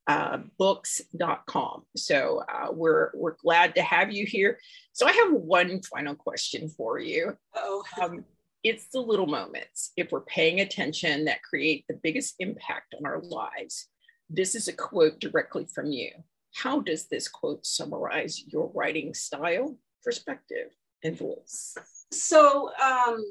uh, 0.06 0.38
books.com. 0.58 1.82
So 1.96 2.42
uh, 2.52 2.68
we're 2.72 3.10
we're 3.14 3.36
glad 3.36 3.74
to 3.76 3.82
have 3.82 4.12
you 4.12 4.26
here. 4.26 4.58
So 4.92 5.06
I 5.06 5.12
have 5.12 5.32
one 5.32 5.80
final 5.82 6.14
question 6.14 6.68
for 6.68 6.98
you. 6.98 7.36
Oh. 7.54 7.84
Um, 8.00 8.24
it's 8.62 8.86
the 8.88 9.00
little 9.00 9.26
moments, 9.26 9.92
if 9.94 10.10
we're 10.10 10.22
paying 10.22 10.60
attention, 10.60 11.26
that 11.26 11.42
create 11.42 11.84
the 11.86 12.00
biggest 12.02 12.36
impact 12.38 12.94
on 12.98 13.04
our 13.04 13.20
lives. 13.20 13.88
This 14.30 14.54
is 14.54 14.68
a 14.68 14.72
quote 14.72 15.20
directly 15.20 15.66
from 15.66 15.92
you. 15.92 16.10
How 16.54 16.80
does 16.80 17.06
this 17.06 17.28
quote 17.28 17.66
summarize 17.66 18.42
your 18.46 18.70
writing 18.74 19.12
style, 19.12 19.76
perspective, 20.02 20.70
and 21.02 21.16
voice? 21.16 21.76
So 22.10 22.70
um, 22.82 23.22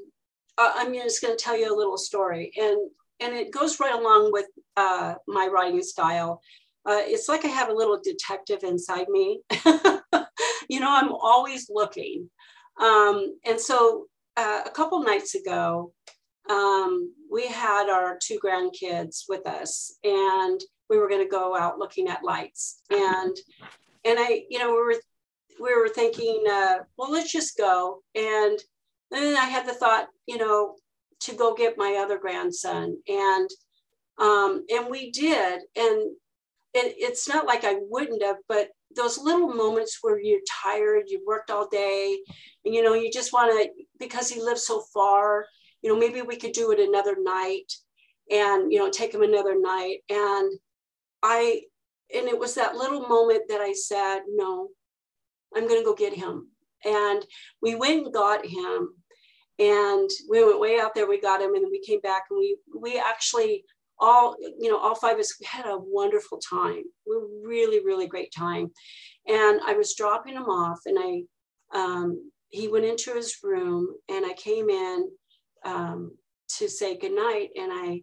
uh, 0.58 0.72
I'm 0.76 0.94
just 0.94 1.22
going 1.22 1.36
to 1.36 1.44
tell 1.44 1.58
you 1.58 1.74
a 1.74 1.76
little 1.76 1.98
story, 1.98 2.52
and 2.56 2.92
and 3.20 3.34
it 3.34 3.52
goes 3.52 3.80
right 3.80 3.94
along 3.94 4.32
with 4.32 4.46
uh, 4.76 5.16
my 5.28 5.48
writing 5.48 5.82
style 5.82 6.42
uh, 6.86 7.02
it's 7.02 7.30
like 7.30 7.46
I 7.46 7.50
have 7.50 7.70
a 7.70 7.76
little 7.76 8.00
detective 8.04 8.64
inside 8.64 9.08
me. 9.10 9.42
you 10.70 10.80
know, 10.80 10.92
I'm 10.92 11.14
always 11.14 11.70
looking. 11.70 12.30
Um, 12.82 13.38
and 13.46 13.60
so 13.60 14.08
uh, 14.36 14.62
a 14.66 14.70
couple 14.70 15.02
nights 15.02 15.36
ago, 15.36 15.94
um, 16.50 17.14
we 17.32 17.48
had 17.48 17.90
our 17.90 18.18
two 18.22 18.38
grandkids 18.44 19.24
with 19.30 19.48
us, 19.48 19.98
and 20.04 20.60
we 20.90 20.98
were 20.98 21.08
going 21.08 21.24
to 21.24 21.30
go 21.30 21.56
out 21.56 21.80
looking 21.80 22.10
at 22.10 22.24
lights. 22.24 22.82
And 22.90 23.36
and 24.06 24.20
I, 24.20 24.44
you 24.50 24.60
know, 24.60 24.72
we 24.72 24.82
were 24.82 24.96
we 25.62 25.76
were 25.76 25.90
thinking, 25.90 26.44
uh, 26.50 26.80
well, 26.98 27.12
let's 27.12 27.32
just 27.32 27.58
go. 27.58 28.02
And 28.16 28.60
then 29.12 29.38
I 29.38 29.46
had 29.46 29.66
the 29.66 29.74
thought, 29.74 30.08
you 30.26 30.38
know, 30.38 30.76
to 31.22 31.36
go 31.36 31.54
get 31.54 31.78
my 31.78 32.00
other 32.04 32.18
grandson, 32.18 32.98
and 33.08 33.50
um, 34.20 34.66
and 34.70 34.90
we 34.90 35.12
did. 35.12 35.62
And 35.78 36.12
it, 36.74 36.96
it's 36.98 37.28
not 37.28 37.46
like 37.46 37.64
I 37.64 37.76
wouldn't 37.90 38.24
have, 38.24 38.38
but 38.48 38.70
those 38.96 39.18
little 39.18 39.48
moments 39.48 40.00
where 40.02 40.20
you're 40.20 40.40
tired, 40.64 41.04
you 41.08 41.24
worked 41.26 41.52
all 41.52 41.68
day, 41.70 42.18
and 42.66 42.74
you 42.74 42.84
know, 42.84 42.94
you 42.94 43.12
just 43.12 43.34
want 43.34 43.52
to, 43.52 43.70
because 44.00 44.30
he 44.30 44.42
lives 44.42 44.66
so 44.66 44.84
far, 44.94 45.46
you 45.82 45.90
know, 45.90 46.00
maybe 46.00 46.22
we 46.22 46.38
could 46.38 46.54
do 46.54 46.72
it 46.72 46.80
another 46.80 47.16
night 47.20 47.72
and, 48.32 48.72
you 48.72 48.80
know, 48.80 48.90
take 48.90 49.14
him 49.14 49.22
another 49.22 49.60
night. 49.60 49.98
And 50.10 50.52
I, 51.22 51.62
and 52.16 52.28
it 52.28 52.40
was 52.40 52.56
that 52.56 52.76
little 52.76 53.08
moment 53.08 53.44
that 53.50 53.62
I 53.62 53.74
said, 53.74 54.22
no, 54.30 54.70
I'm 55.56 55.68
going 55.68 55.80
to 55.80 55.86
go 55.86 55.94
get 55.94 56.14
him. 56.14 56.50
And 56.86 57.26
we 57.62 57.76
went 57.76 58.06
and 58.06 58.14
got 58.14 58.46
him 58.46 58.90
and 59.60 60.10
we 60.30 60.44
went 60.44 60.60
way 60.60 60.80
out 60.80 60.96
there, 60.96 61.08
we 61.08 61.20
got 61.20 61.42
him 61.42 61.54
and 61.54 61.66
we 61.70 61.82
came 61.82 62.00
back 62.00 62.24
and 62.30 62.40
we, 62.40 62.58
we 62.78 63.00
actually 63.00 63.66
all, 64.04 64.36
you 64.60 64.70
know, 64.70 64.78
all 64.78 64.96
five 64.96 65.14
of 65.14 65.22
us, 65.22 65.34
had 65.46 65.66
a 65.66 65.78
wonderful 65.78 66.38
time. 66.38 66.84
We 67.08 67.16
really, 67.46 67.84
really 67.84 68.08
great 68.08 68.34
time. 68.34 68.72
And 69.28 69.62
I 69.66 69.74
was 69.74 69.96
dropping 69.96 70.34
him 70.34 70.50
off 70.50 70.80
and 70.86 70.98
I, 71.00 71.24
um, 71.74 72.32
he 72.50 72.68
went 72.68 72.86
into 72.86 73.14
his 73.14 73.38
room 73.42 73.96
and 74.10 74.26
I 74.26 74.34
came 74.34 74.70
in 74.70 75.10
um, 75.64 76.12
to 76.58 76.68
say 76.68 76.98
goodnight 76.98 77.52
and 77.56 77.72
I, 77.72 78.02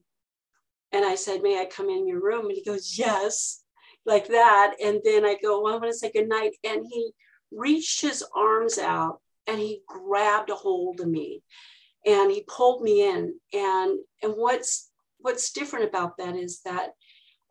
and 0.93 1.05
I 1.05 1.15
said, 1.17 1.43
may 1.43 1.61
I 1.61 1.67
come 1.67 1.91
in 1.91 2.09
your 2.09 2.23
room? 2.23 2.47
And 2.47 2.55
he 2.55 2.65
goes, 2.65 2.99
yes, 2.99 3.63
like 4.07 4.29
that. 4.29 4.77
And 4.83 5.01
then 5.05 5.27
I 5.27 5.37
go, 5.43 5.61
well, 5.61 5.75
I 5.75 5.77
want 5.77 5.93
to 5.93 5.99
say 5.99 6.11
goodnight. 6.11 6.53
And 6.65 6.85
he 6.91 7.11
reached 7.53 8.01
his 8.01 8.25
arms 8.35 8.79
out 8.79 9.21
and 9.47 9.59
he 9.59 9.83
grabbed 9.87 10.49
a 10.49 10.55
hold 10.55 11.01
of 11.01 11.09
me 11.09 11.43
and 12.07 12.31
he 12.31 12.45
pulled 12.49 12.83
me 12.83 13.07
in. 13.07 13.35
And, 13.53 13.99
and 14.23 14.33
what's 14.35 14.90
what's 15.23 15.53
different 15.53 15.89
about 15.89 16.17
that 16.19 16.37
is 16.37 16.61
that 16.65 16.91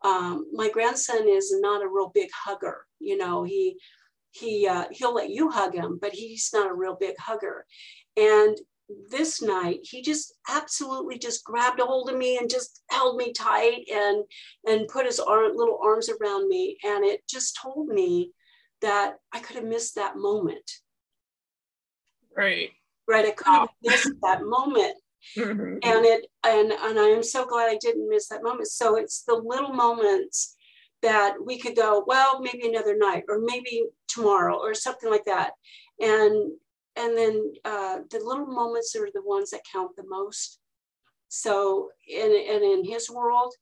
um, 0.02 0.46
my 0.52 0.70
grandson 0.70 1.28
is 1.28 1.54
not 1.60 1.82
a 1.82 1.88
real 1.88 2.10
big 2.14 2.30
hugger. 2.34 2.86
You 2.98 3.16
know, 3.16 3.44
he 3.44 3.76
he 4.32 4.66
uh, 4.66 4.86
he'll 4.90 5.14
let 5.14 5.30
you 5.30 5.50
hug 5.50 5.74
him, 5.74 5.98
but 6.00 6.12
he's 6.12 6.50
not 6.52 6.70
a 6.70 6.74
real 6.74 6.96
big 6.98 7.16
hugger. 7.18 7.66
And 8.16 8.56
this 9.10 9.40
night, 9.40 9.80
he 9.82 10.02
just 10.02 10.34
absolutely 10.48 11.18
just 11.18 11.44
grabbed 11.44 11.80
a 11.80 11.84
hold 11.84 12.10
of 12.10 12.16
me 12.16 12.38
and 12.38 12.50
just 12.50 12.82
held 12.90 13.16
me 13.16 13.32
tight 13.32 13.84
and 13.92 14.24
and 14.66 14.88
put 14.88 15.06
his 15.06 15.20
arm, 15.20 15.52
little 15.54 15.78
arms 15.82 16.08
around 16.08 16.48
me, 16.48 16.76
and 16.84 17.04
it 17.04 17.20
just 17.28 17.58
told 17.60 17.88
me 17.88 18.32
that 18.80 19.16
I 19.32 19.40
could 19.40 19.56
have 19.56 19.64
missed 19.64 19.96
that 19.96 20.16
moment. 20.16 20.70
Right. 22.34 22.70
Right. 23.06 23.26
I 23.26 23.30
could 23.32 23.46
have 23.46 23.68
missed 23.82 24.12
that 24.22 24.42
moment 24.42 24.94
Mm-hmm. 25.36 25.78
And 25.82 26.04
it 26.04 26.26
and 26.44 26.72
and 26.72 26.98
I 26.98 27.08
am 27.08 27.22
so 27.22 27.46
glad 27.46 27.70
I 27.70 27.78
didn't 27.80 28.08
miss 28.08 28.28
that 28.28 28.42
moment. 28.42 28.68
So 28.68 28.96
it's 28.96 29.22
the 29.22 29.34
little 29.34 29.72
moments 29.72 30.56
that 31.02 31.34
we 31.44 31.58
could 31.58 31.76
go, 31.76 32.04
well, 32.06 32.40
maybe 32.40 32.68
another 32.68 32.96
night 32.96 33.24
or 33.28 33.40
maybe 33.40 33.84
tomorrow 34.08 34.56
or 34.56 34.74
something 34.74 35.10
like 35.10 35.24
that. 35.24 35.52
And 36.00 36.52
and 36.96 37.16
then 37.16 37.52
uh, 37.64 37.98
the 38.10 38.18
little 38.18 38.46
moments 38.46 38.94
are 38.96 39.08
the 39.12 39.22
ones 39.22 39.50
that 39.50 39.60
count 39.72 39.96
the 39.96 40.04
most. 40.06 40.58
So 41.28 41.90
in 42.08 42.26
and 42.26 42.62
in 42.62 42.84
his 42.84 43.08
world, 43.08 43.54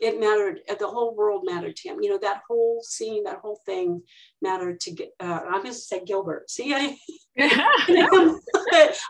it 0.00 0.20
mattered 0.20 0.60
uh, 0.68 0.74
the 0.74 0.86
whole 0.86 1.14
world 1.14 1.42
mattered 1.44 1.76
to 1.76 1.88
him. 1.88 1.98
You 2.00 2.10
know 2.10 2.18
that 2.18 2.42
whole 2.48 2.82
scene 2.82 3.24
that 3.24 3.38
whole 3.38 3.60
thing 3.66 4.02
mattered 4.42 4.80
to 4.80 5.06
uh, 5.20 5.40
i'm 5.46 5.62
going 5.62 5.66
to 5.66 5.74
say 5.74 6.02
gilbert. 6.04 6.50
See 6.50 6.74
i 6.74 6.96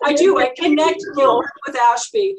i 0.05 0.15
do 0.15 0.39
i 0.39 0.53
connect 0.57 1.03
gilbert 1.17 1.53
with 1.67 1.77
ashby 1.77 2.37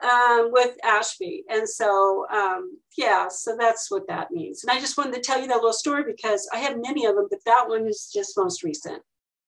um, 0.00 0.50
with 0.52 0.76
ashby. 0.84 1.44
And 1.48 1.68
so 1.68 2.26
um, 2.32 2.78
yeah 2.96 3.28
so 3.28 3.56
that's 3.58 3.90
what 3.90 4.06
that 4.08 4.30
means. 4.30 4.64
And 4.64 4.70
i 4.70 4.80
just 4.80 4.96
wanted 4.96 5.14
to 5.14 5.20
tell 5.20 5.40
you 5.40 5.48
that 5.48 5.56
little 5.56 5.72
story 5.72 6.04
because 6.04 6.48
i 6.52 6.58
have 6.58 6.76
many 6.80 7.06
of 7.06 7.14
them 7.14 7.26
but 7.30 7.40
that 7.46 7.68
one 7.68 7.86
is 7.86 8.10
just 8.12 8.36
most 8.36 8.62
recent 8.62 9.02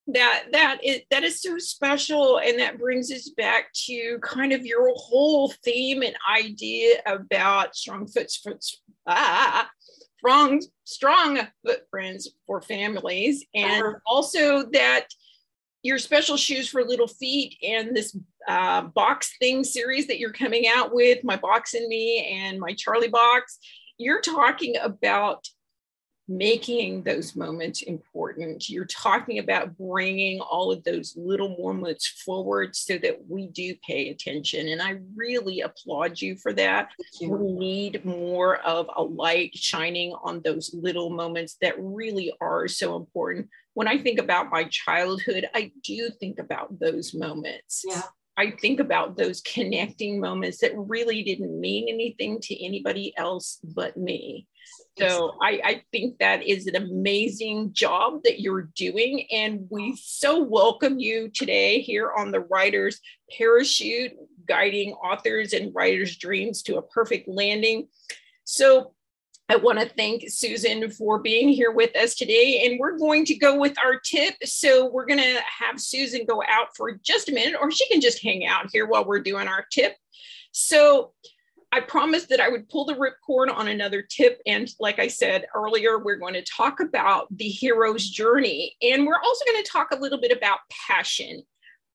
that 0.07 0.45
that 0.53 0.81
is 0.83 1.01
that 1.11 1.25
is 1.25 1.43
so 1.43 1.59
special 1.59 2.39
and 2.39 2.59
that 2.59 2.79
brings 2.79 3.11
us 3.11 3.31
back 3.37 3.73
to 3.73 4.19
kind 4.23 4.53
of 4.53 4.65
your 4.65 4.93
whole 4.97 5.53
theme 5.65 6.03
and 6.03 6.15
idea 6.33 6.97
about 7.07 7.77
strong 7.77 8.07
footprints 8.07 8.81
ah, 9.07 9.69
strong 10.19 10.61
strong 10.85 11.39
footprints 11.65 12.29
for 12.47 12.61
families 12.61 13.45
and 13.55 13.83
uh-huh. 13.83 13.99
also 14.07 14.65
that 14.73 15.07
your 15.83 15.99
special 15.99 16.37
shoes 16.37 16.69
for 16.69 16.85
little 16.85 17.09
feet 17.09 17.57
and 17.63 17.97
this 17.97 18.17
uh, 18.49 18.83
box 18.83 19.35
thing 19.39 19.65
series 19.65 20.07
that 20.07 20.19
you're 20.19 20.33
coming 20.33 20.67
out 20.69 20.95
with 20.95 21.23
my 21.25 21.37
box 21.37 21.75
and 21.75 21.87
me 21.89 22.39
and 22.39 22.59
my 22.59 22.75
charlie 22.75 23.09
box 23.09 23.59
you're 23.99 24.21
talking 24.21 24.77
about 24.83 25.47
making 26.31 27.03
those 27.03 27.35
moments 27.35 27.83
important. 27.83 28.71
You're 28.71 28.85
talking 28.85 29.41
about 29.41 29.77
bringing 29.77 30.41
all 30.41 30.71
of 30.71 30.85
those 30.85 31.13
little 31.17 31.57
moments 31.59 32.07
forward 32.07 32.77
so 32.77 32.99
that 32.99 33.19
we 33.29 33.49
do 33.49 33.75
pay 33.85 34.11
attention. 34.11 34.69
And 34.69 34.81
I 34.81 35.01
really 35.17 35.63
applaud 35.63 36.21
you 36.21 36.37
for 36.37 36.53
that. 36.53 36.91
You. 37.21 37.33
We 37.33 37.53
need 37.53 38.05
more 38.05 38.59
of 38.59 38.89
a 38.95 39.03
light 39.03 39.57
shining 39.57 40.15
on 40.23 40.41
those 40.45 40.73
little 40.73 41.11
moments 41.11 41.57
that 41.63 41.75
really 41.79 42.33
are 42.41 42.69
so 42.69 42.95
important. 42.95 43.49
When 43.75 43.89
I 43.89 43.99
think 43.99 44.21
about 44.21 44.51
my 44.51 44.65
childhood, 44.71 45.49
I 45.53 45.73
do 45.83 46.11
think 46.21 46.39
about 46.39 46.79
those 46.79 47.13
moments. 47.13 47.83
Yeah. 47.85 48.03
I 48.37 48.53
think 48.53 48.79
about 48.79 49.17
those 49.17 49.41
connecting 49.41 50.21
moments 50.21 50.59
that 50.59 50.73
really 50.77 51.25
didn't 51.25 51.61
mean 51.61 51.89
anything 51.89 52.41
to 52.43 52.65
anybody 52.65 53.13
else 53.17 53.59
but 53.63 53.97
me. 53.97 54.47
So 55.01 55.37
I, 55.41 55.61
I 55.65 55.83
think 55.93 56.19
that 56.19 56.43
is 56.43 56.67
an 56.67 56.77
amazing 56.77 57.73
job 57.73 58.23
that 58.25 58.41
you're 58.41 58.69
doing. 58.75 59.27
And 59.33 59.67
we 59.71 59.97
so 59.97 60.43
welcome 60.43 60.99
you 60.99 61.29
today 61.29 61.81
here 61.81 62.13
on 62.17 62.31
the 62.31 62.41
Writer's 62.41 63.01
Parachute, 63.37 64.13
guiding 64.47 64.93
authors 64.93 65.53
and 65.53 65.75
writers' 65.75 66.17
dreams 66.17 66.63
to 66.65 66.77
a 66.77 66.83
perfect 66.83 67.29
landing. 67.29 67.89
So 68.45 68.95
I 69.49 69.57
want 69.57 69.81
to 69.81 69.89
thank 69.89 70.25
Susan 70.29 70.91
for 70.91 71.19
being 71.19 71.49
here 71.49 71.73
with 71.73 71.97
us 71.97 72.15
today. 72.15 72.65
And 72.65 72.79
we're 72.79 72.99
going 72.99 73.25
to 73.25 73.35
go 73.35 73.59
with 73.59 73.77
our 73.85 73.99
tip. 73.99 74.35
So 74.45 74.87
we're 74.87 75.07
going 75.07 75.19
to 75.19 75.41
have 75.59 75.81
Susan 75.81 76.25
go 76.25 76.43
out 76.49 76.69
for 76.77 76.93
just 77.03 77.29
a 77.29 77.33
minute, 77.33 77.59
or 77.61 77.71
she 77.71 77.89
can 77.89 78.01
just 78.01 78.23
hang 78.23 78.47
out 78.47 78.69
here 78.73 78.87
while 78.87 79.05
we're 79.05 79.21
doing 79.21 79.49
our 79.49 79.65
tip. 79.73 79.97
So 80.53 81.13
I 81.73 81.81
promised 81.81 82.29
that 82.31 82.41
I 82.41 82.49
would 82.49 82.69
pull 82.69 82.85
the 82.85 82.95
ripcord 82.95 83.55
on 83.55 83.69
another 83.69 84.03
tip. 84.03 84.41
And 84.45 84.69
like 84.81 84.99
I 84.99 85.07
said 85.07 85.47
earlier, 85.55 85.99
we're 85.99 86.17
going 86.17 86.35
to 86.35 86.43
talk 86.43 86.81
about 86.81 87.27
the 87.37 87.49
hero's 87.49 88.09
journey. 88.09 88.77
And 88.83 89.07
we're 89.07 89.21
also 89.23 89.45
going 89.47 89.63
to 89.63 89.71
talk 89.71 89.93
a 89.93 89.99
little 89.99 90.21
bit 90.21 90.37
about 90.37 90.59
passion. 90.89 91.43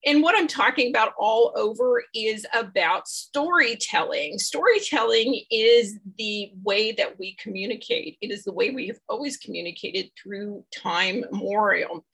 And 0.06 0.22
what 0.22 0.38
I'm 0.38 0.46
talking 0.46 0.88
about 0.88 1.12
all 1.18 1.52
over 1.56 2.02
is 2.14 2.46
about 2.54 3.08
storytelling. 3.08 4.38
Storytelling 4.38 5.42
is 5.50 5.98
the 6.16 6.52
way 6.62 6.92
that 6.92 7.18
we 7.18 7.34
communicate, 7.34 8.16
it 8.20 8.30
is 8.30 8.44
the 8.44 8.52
way 8.52 8.70
we 8.70 8.86
have 8.86 8.98
always 9.08 9.36
communicated 9.36 10.10
through 10.16 10.64
time 10.74 11.24
memorial 11.32 12.04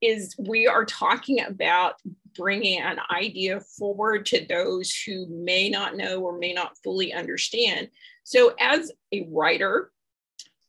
is 0.00 0.36
we 0.38 0.66
are 0.66 0.84
talking 0.84 1.40
about 1.40 1.94
bringing 2.38 2.80
an 2.80 2.98
idea 3.10 3.60
forward 3.60 4.24
to 4.26 4.46
those 4.46 4.94
who 4.94 5.26
may 5.26 5.68
not 5.68 5.96
know 5.96 6.20
or 6.20 6.38
may 6.38 6.54
not 6.54 6.78
fully 6.82 7.12
understand. 7.12 7.88
So, 8.24 8.54
as 8.60 8.92
a 9.12 9.28
writer, 9.30 9.90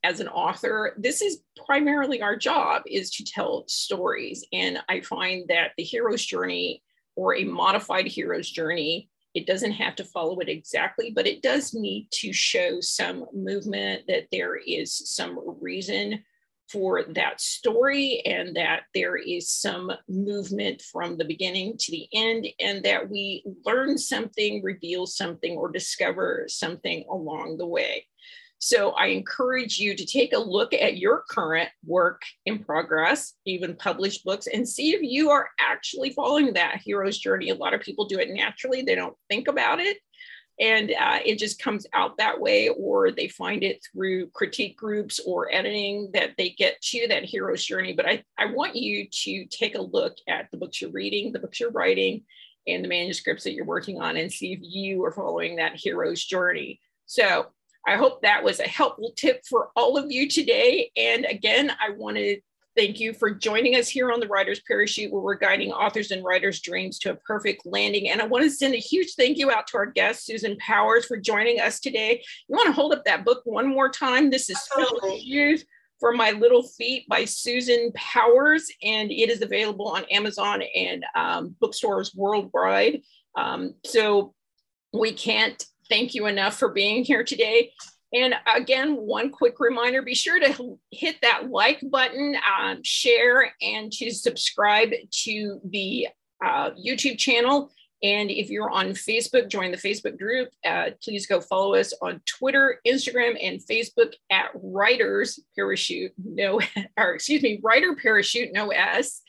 as 0.04 0.20
an 0.20 0.28
author, 0.28 0.96
this 0.98 1.22
is 1.22 1.42
primarily 1.66 2.22
our 2.22 2.36
job 2.36 2.82
is 2.86 3.12
to 3.12 3.24
tell 3.24 3.66
stories. 3.68 4.46
And 4.52 4.80
I 4.90 5.02
find 5.02 5.48
that 5.50 5.72
the 5.78 5.84
hero's 5.84 6.26
journey 6.26 6.84
or 7.16 7.36
a 7.36 7.44
modified 7.44 8.08
hero's 8.08 8.50
journey, 8.50 9.10
it 9.36 9.46
doesn't 9.46 9.74
have 9.74 9.96
to 9.98 10.06
follow 10.06 10.40
it 10.40 10.50
exactly, 10.50 11.12
but 11.12 11.28
it 11.28 11.42
does 11.42 11.74
need 11.74 12.08
to 12.12 12.34
show 12.34 12.80
some 12.82 13.26
movement 13.34 14.04
that 14.08 14.28
there 14.32 14.56
is 14.56 14.94
some 14.94 15.40
reason 15.62 16.24
for 16.72 17.04
that 17.16 17.42
story 17.42 18.22
and 18.26 18.56
that 18.56 18.84
there 18.94 19.16
is 19.16 19.50
some 19.50 19.92
movement 20.08 20.82
from 20.82 21.18
the 21.18 21.26
beginning 21.26 21.76
to 21.80 21.92
the 21.92 22.08
end 22.14 22.48
and 22.60 22.84
that 22.84 23.10
we 23.10 23.44
learn 23.66 23.98
something, 23.98 24.62
reveal 24.64 25.06
something, 25.06 25.58
or 25.58 25.72
discover 25.72 26.46
something 26.48 27.04
along 27.10 27.58
the 27.58 27.68
way. 27.68 28.06
So 28.62 28.92
I 28.92 29.08
encourage 29.08 29.80
you 29.80 29.96
to 29.96 30.06
take 30.06 30.34
a 30.34 30.38
look 30.38 30.74
at 30.74 30.98
your 30.98 31.24
current 31.30 31.70
work 31.86 32.22
in 32.46 32.60
progress, 32.60 33.34
even 33.46 33.76
published 33.76 34.26
books, 34.26 34.48
and 34.48 34.68
see 34.68 34.94
if 34.94 35.02
you 35.02 35.30
are 35.30 35.50
actually 35.60 36.10
following 36.10 36.54
that 36.54 36.82
hero's 36.84 37.18
journey. 37.18 37.50
A 37.50 37.56
lot 37.56 37.74
of 37.74 37.80
people 37.82 38.06
do 38.06 38.20
it 38.20 38.30
naturally, 38.30 38.82
they 38.82 38.96
don't 38.96 39.16
think 39.30 39.48
about 39.48 39.80
it. 39.80 39.98
And 40.60 40.92
uh, 40.92 41.20
it 41.26 41.40
just 41.40 41.62
comes 41.62 41.88
out 41.94 42.18
that 42.18 42.40
way, 42.40 42.68
or 42.70 43.12
they 43.12 43.30
find 43.30 43.64
it 43.64 43.86
through 43.94 44.28
critique 44.32 44.78
groups 44.78 45.20
or 45.26 45.54
editing 45.54 46.10
that 46.14 46.32
they 46.38 46.50
get 46.50 46.82
to 46.82 47.08
that 47.08 47.24
hero's 47.24 47.64
journey. 47.64 47.94
But 47.94 48.08
I, 48.08 48.24
I 48.38 48.48
want 48.48 48.76
you 48.76 49.08
to 49.10 49.46
take 49.46 49.76
a 49.76 49.82
look 49.82 50.18
at 50.28 50.50
the 50.52 50.58
books 50.58 50.82
you're 50.82 50.92
reading, 50.92 51.32
the 51.32 51.40
books 51.40 51.60
you're 51.62 51.72
writing, 51.72 52.24
and 52.68 52.84
the 52.84 52.90
manuscripts 52.90 53.46
that 53.46 53.54
you're 53.54 53.66
working 53.66 54.02
on 54.02 54.18
and 54.18 54.32
see 54.32 54.54
if 54.54 54.60
you 54.62 55.04
are 55.06 55.14
following 55.14 55.56
that 55.56 55.76
hero's 55.76 56.24
journey. 56.24 56.82
So 57.06 57.48
I 57.88 57.96
hope 57.96 58.22
that 58.22 58.44
was 58.44 58.60
a 58.60 58.68
helpful 58.68 59.14
tip 59.16 59.44
for 59.50 59.70
all 59.76 59.98
of 59.98 60.12
you 60.12 60.28
today. 60.28 60.92
And 60.98 61.26
again, 61.26 61.72
I 61.82 61.92
want 61.92 62.18
to 62.18 62.40
thank 62.80 62.98
you 63.02 63.12
for 63.12 63.30
joining 63.30 63.76
us 63.76 63.90
here 63.90 64.10
on 64.10 64.22
the 64.22 64.28
Writer's 64.30 64.62
Parachute, 64.62 65.12
where 65.12 65.22
we're 65.22 65.36
guiding 65.36 65.74
authors 65.74 66.12
and 66.12 66.24
writers' 66.24 66.62
dreams 66.62 66.98
to 67.00 67.12
a 67.12 67.16
perfect 67.16 67.66
landing. 67.66 68.10
And 68.10 68.22
I 68.22 68.26
want 68.26 68.46
to 68.46 68.50
send 68.50 68.74
a 68.74 68.78
huge 68.78 69.16
thank 69.16 69.38
you 69.38 69.52
out 69.52 69.68
to 69.68 69.78
our 69.78 69.86
guest, 69.86 70.26
Susan 70.26 70.56
Powers, 70.66 71.06
for 71.06 71.18
joining 71.18 71.60
us 71.60 71.82
today. 71.82 72.24
You 72.48 72.56
want 72.56 72.68
to 72.68 72.72
hold 72.72 72.94
up 72.94 73.04
that 73.04 73.26
book 73.26 73.42
one 73.44 73.68
more 73.68 73.90
time? 73.90 74.30
This 74.30 74.50
is 74.50 74.58
Special 74.62 75.20
Shoes 75.20 75.66
for 76.00 76.14
My 76.14 76.32
Little 76.32 76.64
Feet 76.64 77.06
by 77.10 77.26
Susan 77.26 77.92
Powers, 77.96 78.72
and 78.82 79.12
it 79.12 79.30
is 79.30 79.42
available 79.42 79.90
on 79.90 80.06
Amazon 80.06 80.64
and 80.74 81.04
um, 81.16 81.56
bookstores 81.60 82.16
worldwide. 82.16 83.02
Um, 83.36 83.74
so 83.84 84.34
we 84.94 85.12
can't 85.12 85.62
thank 85.90 86.16
you 86.16 86.28
enough 86.28 86.58
for 86.58 86.70
being 86.70 87.04
here 87.04 87.26
today. 87.26 87.74
And 88.14 88.34
again, 88.54 88.96
one 88.96 89.30
quick 89.30 89.60
reminder 89.60 90.02
be 90.02 90.16
sure 90.16 90.40
to 90.40 90.80
hit 90.92 91.18
that 91.22 91.50
like 91.50 91.82
button, 91.92 92.36
um, 92.60 92.80
share, 92.84 93.54
and 93.62 93.92
to 93.94 94.12
subscribe 94.12 94.90
to 95.26 95.62
the 95.64 96.08
uh, 96.44 96.72
YouTube 96.72 97.18
channel. 97.18 97.72
And 98.02 98.32
if 98.32 98.50
you're 98.50 98.70
on 98.70 98.92
Facebook, 98.92 99.50
join 99.50 99.72
the 99.72 99.78
Facebook 99.78 100.18
group. 100.18 100.50
Uh, 100.66 100.92
please 101.04 101.28
go 101.28 101.42
follow 101.42 101.76
us 101.76 101.94
on 102.02 102.22
Twitter, 102.26 102.80
Instagram, 102.88 103.38
and 103.42 103.60
Facebook 103.60 104.14
at 104.32 104.52
Writers 104.56 105.40
Parachute, 105.56 106.14
no, 106.18 106.62
or 106.98 107.14
excuse 107.14 107.44
me, 107.44 107.60
Writer 107.62 107.96
Parachute, 107.96 108.54
no 108.54 108.70
S. 108.70 109.22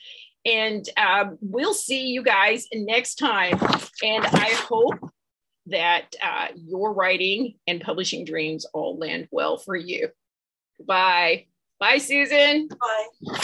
And 0.45 0.87
um, 0.97 1.37
we'll 1.41 1.73
see 1.73 2.07
you 2.07 2.23
guys 2.23 2.67
next 2.73 3.15
time. 3.15 3.59
And 4.01 4.25
I 4.25 4.49
hope 4.53 5.11
that 5.71 6.15
uh, 6.21 6.47
your 6.55 6.93
writing 6.93 7.55
and 7.67 7.81
publishing 7.81 8.25
dreams 8.25 8.65
all 8.73 8.97
land 8.97 9.27
well 9.31 9.57
for 9.57 9.75
you. 9.75 10.09
Bye. 10.85 11.47
Bye, 11.79 11.97
Susan. 11.97 12.67
Bye. 12.67 13.41